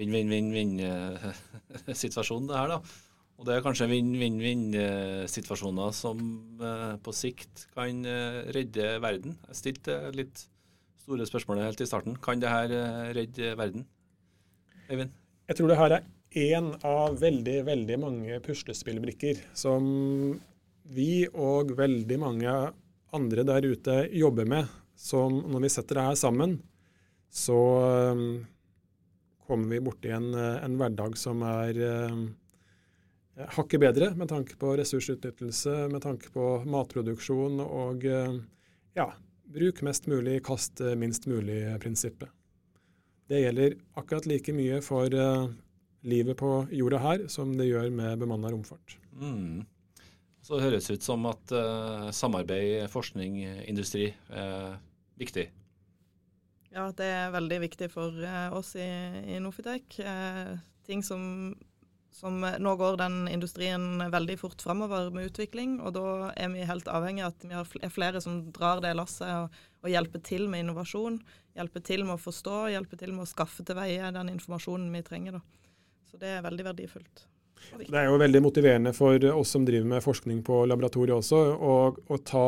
vinn-vinn-vinn-vinn-situasjon, 0.00 2.46
det 2.48 2.56
her, 2.56 2.68
da. 2.72 2.78
Og 3.40 3.46
det 3.48 3.54
er 3.56 3.62
kanskje 3.64 3.86
vinn-vinn-vinn-situasjoner 3.88 5.94
som 5.96 6.18
eh, 6.60 7.00
på 7.00 7.08
sikt 7.16 7.72
kan 7.72 8.04
eh, 8.04 8.52
redde 8.52 9.00
verden. 9.00 9.40
Jeg 9.48 9.56
stilte 9.56 10.12
litt 10.12 10.44
store 11.00 11.24
spørsmål 11.24 11.64
helt 11.64 11.80
i 11.80 11.88
starten. 11.88 12.20
Kan 12.20 12.36
det 12.42 12.50
her 12.52 12.68
redde 13.16 13.56
verden? 13.56 13.86
Eivind? 14.92 15.08
Jeg 15.48 15.56
tror 15.56 15.72
det 15.72 15.80
her 15.80 15.92
er 15.96 16.04
én 16.36 16.68
av 16.84 17.16
veldig, 17.22 17.64
veldig 17.70 17.96
mange 18.02 18.36
puslespillbrikker 18.44 19.40
som 19.56 19.88
vi 20.92 21.24
og 21.32 21.72
veldig 21.80 22.18
mange 22.20 22.52
andre 23.16 23.40
der 23.48 23.64
ute 23.72 24.04
jobber 24.20 24.44
med 24.52 24.68
som 25.00 25.40
når 25.48 25.64
vi 25.64 25.72
setter 25.72 25.96
det 25.96 26.04
her 26.10 26.18
sammen, 26.20 26.60
så 27.32 27.56
kommer 29.48 29.72
vi 29.72 29.80
borti 29.88 30.12
en, 30.12 30.28
en 30.36 30.76
hverdag 30.76 31.16
som 31.18 31.40
er 31.46 31.74
hakket 33.36 33.80
bedre 33.80 34.10
med 34.18 34.28
tanke 34.32 34.56
på 34.60 34.74
ressursutnyttelse, 34.80 35.74
med 35.92 36.02
tanke 36.04 36.32
på 36.34 36.46
matproduksjon 36.68 37.62
og 37.64 38.04
uh, 38.04 38.36
ja, 38.98 39.08
bruk 39.50 39.82
mest 39.86 40.08
mulig, 40.10 40.40
kast 40.46 40.82
minst 40.98 41.28
mulig-prinsippet. 41.30 42.30
Det 43.30 43.44
gjelder 43.44 43.76
akkurat 44.00 44.26
like 44.26 44.52
mye 44.54 44.80
for 44.82 45.14
livet 46.02 46.34
på 46.40 46.48
jorda 46.74 46.98
her 46.98 47.22
som 47.30 47.52
det 47.54 47.68
gjør 47.68 47.92
med 47.94 48.18
bemanna 48.18 48.50
romfart. 48.50 48.96
Mm. 49.14 49.62
Så 50.42 50.56
det 50.56 50.66
høres 50.66 50.90
ut 50.90 51.04
som 51.04 51.26
at 51.30 51.52
uh, 51.54 52.08
samarbeid, 52.10 52.88
forskning, 52.90 53.42
industri 53.70 54.08
uh, 54.32 54.74
viktig? 55.20 55.46
Ja, 56.70 56.86
det 56.96 57.06
er 57.06 57.32
veldig 57.34 57.58
viktig 57.66 57.90
for 57.92 58.14
uh, 58.24 58.48
oss 58.56 58.72
i, 58.78 58.88
i 59.34 59.40
Nofitek. 59.42 59.98
Uh, 60.00 60.56
ting 60.86 61.04
som, 61.06 61.52
som, 62.20 62.36
Nå 62.40 62.74
går 62.76 62.98
den 63.00 63.22
industrien 63.32 64.02
veldig 64.12 64.36
fort 64.42 64.62
framover 64.62 65.08
med 65.14 65.30
utvikling, 65.30 65.78
og 65.80 65.94
da 65.96 66.30
er 66.36 66.50
vi 66.52 66.66
helt 66.68 66.90
avhengig 66.92 67.24
av 67.24 67.32
at 67.32 67.46
vi 67.46 67.86
er 67.86 67.92
flere 67.94 68.20
som 68.20 68.42
drar 68.52 68.82
det 68.84 68.92
lasset 68.98 69.30
og, 69.30 69.56
og 69.80 69.92
hjelper 69.92 70.22
til 70.26 70.44
med 70.52 70.66
innovasjon. 70.66 71.16
Hjelper 71.56 71.84
til 71.86 72.04
med 72.04 72.18
å 72.18 72.20
forstå, 72.20 72.58
hjelper 72.74 73.00
til 73.00 73.14
med 73.16 73.24
å 73.24 73.30
skaffe 73.30 73.64
til 73.64 73.78
veie 73.78 74.12
den 74.14 74.32
informasjonen 74.34 74.90
vi 74.92 75.02
trenger. 75.06 75.38
Da. 75.38 75.72
Så 76.10 76.20
det 76.20 76.36
er 76.36 76.44
veldig 76.44 76.68
verdifullt. 76.68 77.24
Det 77.80 77.96
er 77.96 78.08
jo 78.08 78.20
veldig 78.20 78.40
motiverende 78.44 78.92
for 78.96 79.24
oss 79.32 79.56
som 79.56 79.64
driver 79.68 79.88
med 79.94 80.04
forskning 80.04 80.44
på 80.44 80.62
laboratoriet 80.68 81.16
også, 81.16 81.40
å, 81.56 81.74
å 81.92 82.20
ta 82.24 82.46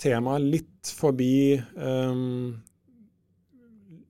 temaet 0.00 0.46
litt 0.50 0.92
forbi 0.98 1.58
um, 1.78 2.54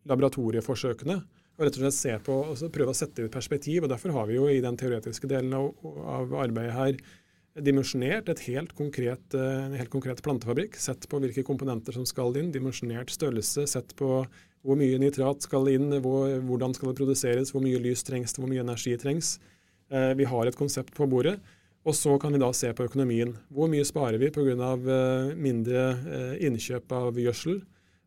laboratorieforsøkene. 0.08 1.20
Og 1.54 1.66
rett 1.66 1.76
og 1.78 1.84
slett 1.84 1.96
se 1.96 2.14
på, 2.26 2.38
og 2.50 2.72
prøve 2.74 2.90
å 2.90 2.98
sette 2.98 3.26
et 3.26 3.34
perspektiv. 3.34 3.84
og 3.84 3.92
Derfor 3.92 4.14
har 4.16 4.26
vi 4.26 4.38
jo 4.40 4.48
i 4.50 4.62
den 4.64 4.78
teoretiske 4.78 5.30
delen 5.30 5.54
av, 5.54 5.70
av 5.84 6.34
arbeidet 6.42 6.74
her 6.74 6.98
dimensjonert 7.62 8.28
et 8.28 8.40
helt 8.48 8.72
konkret, 8.74 9.34
eh, 9.34 9.66
en 9.66 9.76
helt 9.78 9.90
konkret 9.90 10.22
plantefabrikk. 10.22 10.74
Sett 10.76 11.08
på 11.08 11.20
hvilke 11.22 11.44
komponenter 11.46 11.94
som 11.94 12.06
skal 12.06 12.34
inn, 12.36 12.50
dimensjonert 12.50 13.10
størrelse. 13.10 13.66
Sett 13.68 13.94
på 13.94 14.26
hvor 14.64 14.76
mye 14.76 14.98
nitrat 14.98 15.42
skal 15.42 15.68
inn, 15.68 15.90
hvor, 16.02 16.40
hvordan 16.42 16.74
skal 16.74 16.90
det 16.90 16.98
produseres, 16.98 17.52
hvor 17.52 17.62
mye 17.62 17.78
lys 17.78 18.02
trengs 18.02 18.34
hvor 18.34 18.48
mye 18.48 18.64
energi 18.64 18.96
trengs. 18.98 19.38
Eh, 19.90 20.14
vi 20.14 20.24
har 20.24 20.46
et 20.46 20.56
konsept 20.56 20.94
på 20.94 21.06
bordet. 21.06 21.38
Og 21.84 21.94
så 21.94 22.18
kan 22.18 22.32
vi 22.32 22.40
da 22.40 22.50
se 22.56 22.72
på 22.72 22.86
økonomien. 22.88 23.36
Hvor 23.52 23.68
mye 23.68 23.84
sparer 23.84 24.18
vi 24.18 24.32
pga. 24.32 24.74
Eh, 24.74 25.34
mindre 25.36 26.38
innkjøp 26.40 26.90
av 26.90 27.14
gjødsel? 27.14 27.62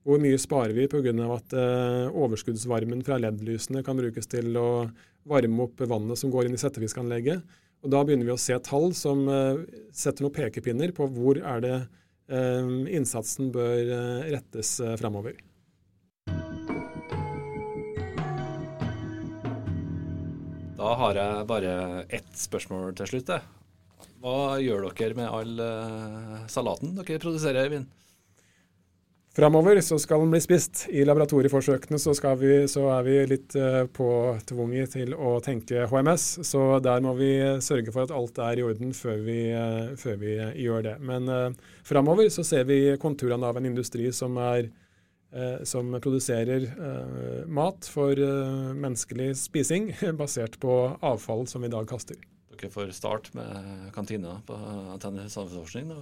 Hvor 0.08 0.22
mye 0.24 0.39
sparer 0.39 0.72
vi 0.72 0.86
pga. 0.88 1.12
at 1.36 1.54
eh, 1.54 2.15
overskuddsvarmen 2.15 3.04
fra 3.04 3.17
LED-lysene 3.20 3.82
kan 3.84 3.98
brukes 4.00 4.30
til 4.32 4.56
å 4.56 4.88
varme 5.28 5.65
opp 5.65 5.84
vannet 5.84 6.15
som 6.15 6.32
går 6.32 6.48
inn 6.48 6.56
i 6.56 6.62
settefiskanlegget? 6.62 7.43
Og 7.84 7.91
Da 7.91 8.06
begynner 8.08 8.24
vi 8.24 8.32
å 8.32 8.39
se 8.39 8.56
tall 8.63 8.93
som 8.96 9.28
setter 9.91 10.24
noen 10.24 10.34
pekepinner 10.34 10.93
på 10.96 11.06
hvor 11.12 11.38
er 11.38 11.60
det 11.62 11.76
innsatsen 12.28 13.52
bør 13.54 13.91
rettes 14.32 14.72
framover. 14.98 15.38
Da 20.80 20.96
har 21.04 21.22
jeg 21.22 21.46
bare 21.52 21.78
ett 22.10 22.34
spørsmål 22.34 22.98
til 22.98 23.12
slutt. 23.13 23.36
Hva 24.24 24.58
gjør 24.63 24.89
dere 24.89 25.22
med 25.22 25.30
all 25.30 26.50
salaten 26.50 26.98
dere 26.98 27.22
produserer, 27.22 27.67
Eivind? 27.67 28.07
Framover 29.38 29.78
så 29.82 30.00
skal 30.02 30.23
den 30.23 30.32
bli 30.34 30.39
spist. 30.41 30.88
I 30.90 31.04
laboratorieforsøkene 31.06 32.00
så, 32.02 32.15
vi, 32.42 32.54
så 32.65 32.88
er 32.90 33.04
vi 33.06 33.17
litt 33.29 33.54
uh, 33.54 33.83
påtvunget 33.94 34.96
til 34.96 35.12
å 35.13 35.35
tenke 35.46 35.83
HMS. 35.92 36.23
Så 36.48 36.62
der 36.81 37.04
må 37.06 37.12
vi 37.19 37.29
sørge 37.62 37.94
for 37.94 38.08
at 38.08 38.13
alt 38.17 38.40
er 38.42 38.58
i 38.58 38.63
orden 38.65 38.96
før 38.98 39.19
vi, 39.27 39.35
uh, 39.54 39.94
før 40.02 40.17
vi 40.23 40.31
gjør 40.63 40.88
det. 40.88 40.96
Men 41.06 41.29
uh, 41.29 41.67
framover 41.85 42.31
så 42.33 42.42
ser 42.50 42.65
vi 42.65 42.79
konturene 42.98 43.46
av 43.46 43.60
en 43.60 43.67
industri 43.69 44.08
som, 44.10 44.40
er, 44.42 44.71
uh, 45.38 45.62
som 45.69 45.94
produserer 46.02 46.65
mat 47.46 47.85
for 47.94 48.17
menneskelig 48.73 49.35
spising, 49.44 49.92
basert 50.23 50.58
på 50.65 50.79
avfall 50.98 51.46
som 51.46 51.62
vi 51.62 51.69
i 51.69 51.75
dag 51.75 51.85
kaster. 51.94 52.17
Dere 52.56 52.73
får 52.73 52.90
start 52.98 53.29
med 53.38 53.94
kantina 53.94 54.40
på 54.50 54.58
NTNU 54.98 55.29
Samfunnsforskning. 55.29 55.94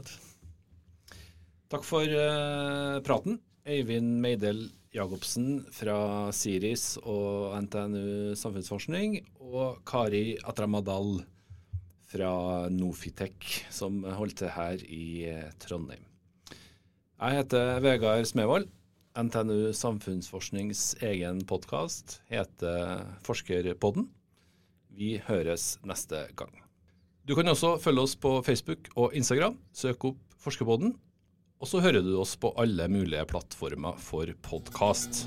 Takk 1.65 1.81
for 1.81 2.05
uh, 2.05 3.01
praten, 3.01 3.39
Øyvind 3.65 4.19
Meidel 4.21 4.67
Jacobsen 4.93 5.63
fra 5.73 6.29
Siris 6.29 6.99
og 7.01 7.55
NTNU 7.65 8.35
samfunnsforskning, 8.37 9.17
og 9.41 9.79
Kari 9.89 10.35
Atramadal 10.45 11.23
fra 12.05 12.69
Nofitek, 12.69 13.65
som 13.73 14.03
holdt 14.05 14.37
til 14.43 14.53
her 14.53 14.83
i 14.85 15.07
Trondheim. 15.63 16.05
Jeg 17.17 17.39
heter 17.39 17.79
Vegard 17.81 18.29
Smevold. 18.29 18.69
NTNU 19.15 19.71
Samfunnsforsknings 19.73 20.97
egen 21.01 21.39
podkast 21.49 22.19
heter 22.29 23.07
Forskerpodden. 23.25 24.09
Vi 24.93 25.15
høres 25.25 25.79
neste 25.87 26.27
gang. 26.37 26.51
Du 27.25 27.33
kan 27.33 27.49
også 27.49 27.79
følge 27.81 28.05
oss 28.05 28.15
på 28.19 28.37
Facebook 28.45 28.91
og 28.93 29.15
Instagram. 29.17 29.57
Søk 29.73 30.11
opp 30.11 30.21
Forskerpodden. 30.37 30.93
Og 31.63 31.69
så 31.71 31.79
hører 31.79 32.03
du 32.03 32.17
oss 32.19 32.35
på 32.35 32.51
alle 32.59 32.89
mulige 32.91 33.23
plattformer 33.31 33.95
for 34.01 34.31
podkast. 34.43 35.23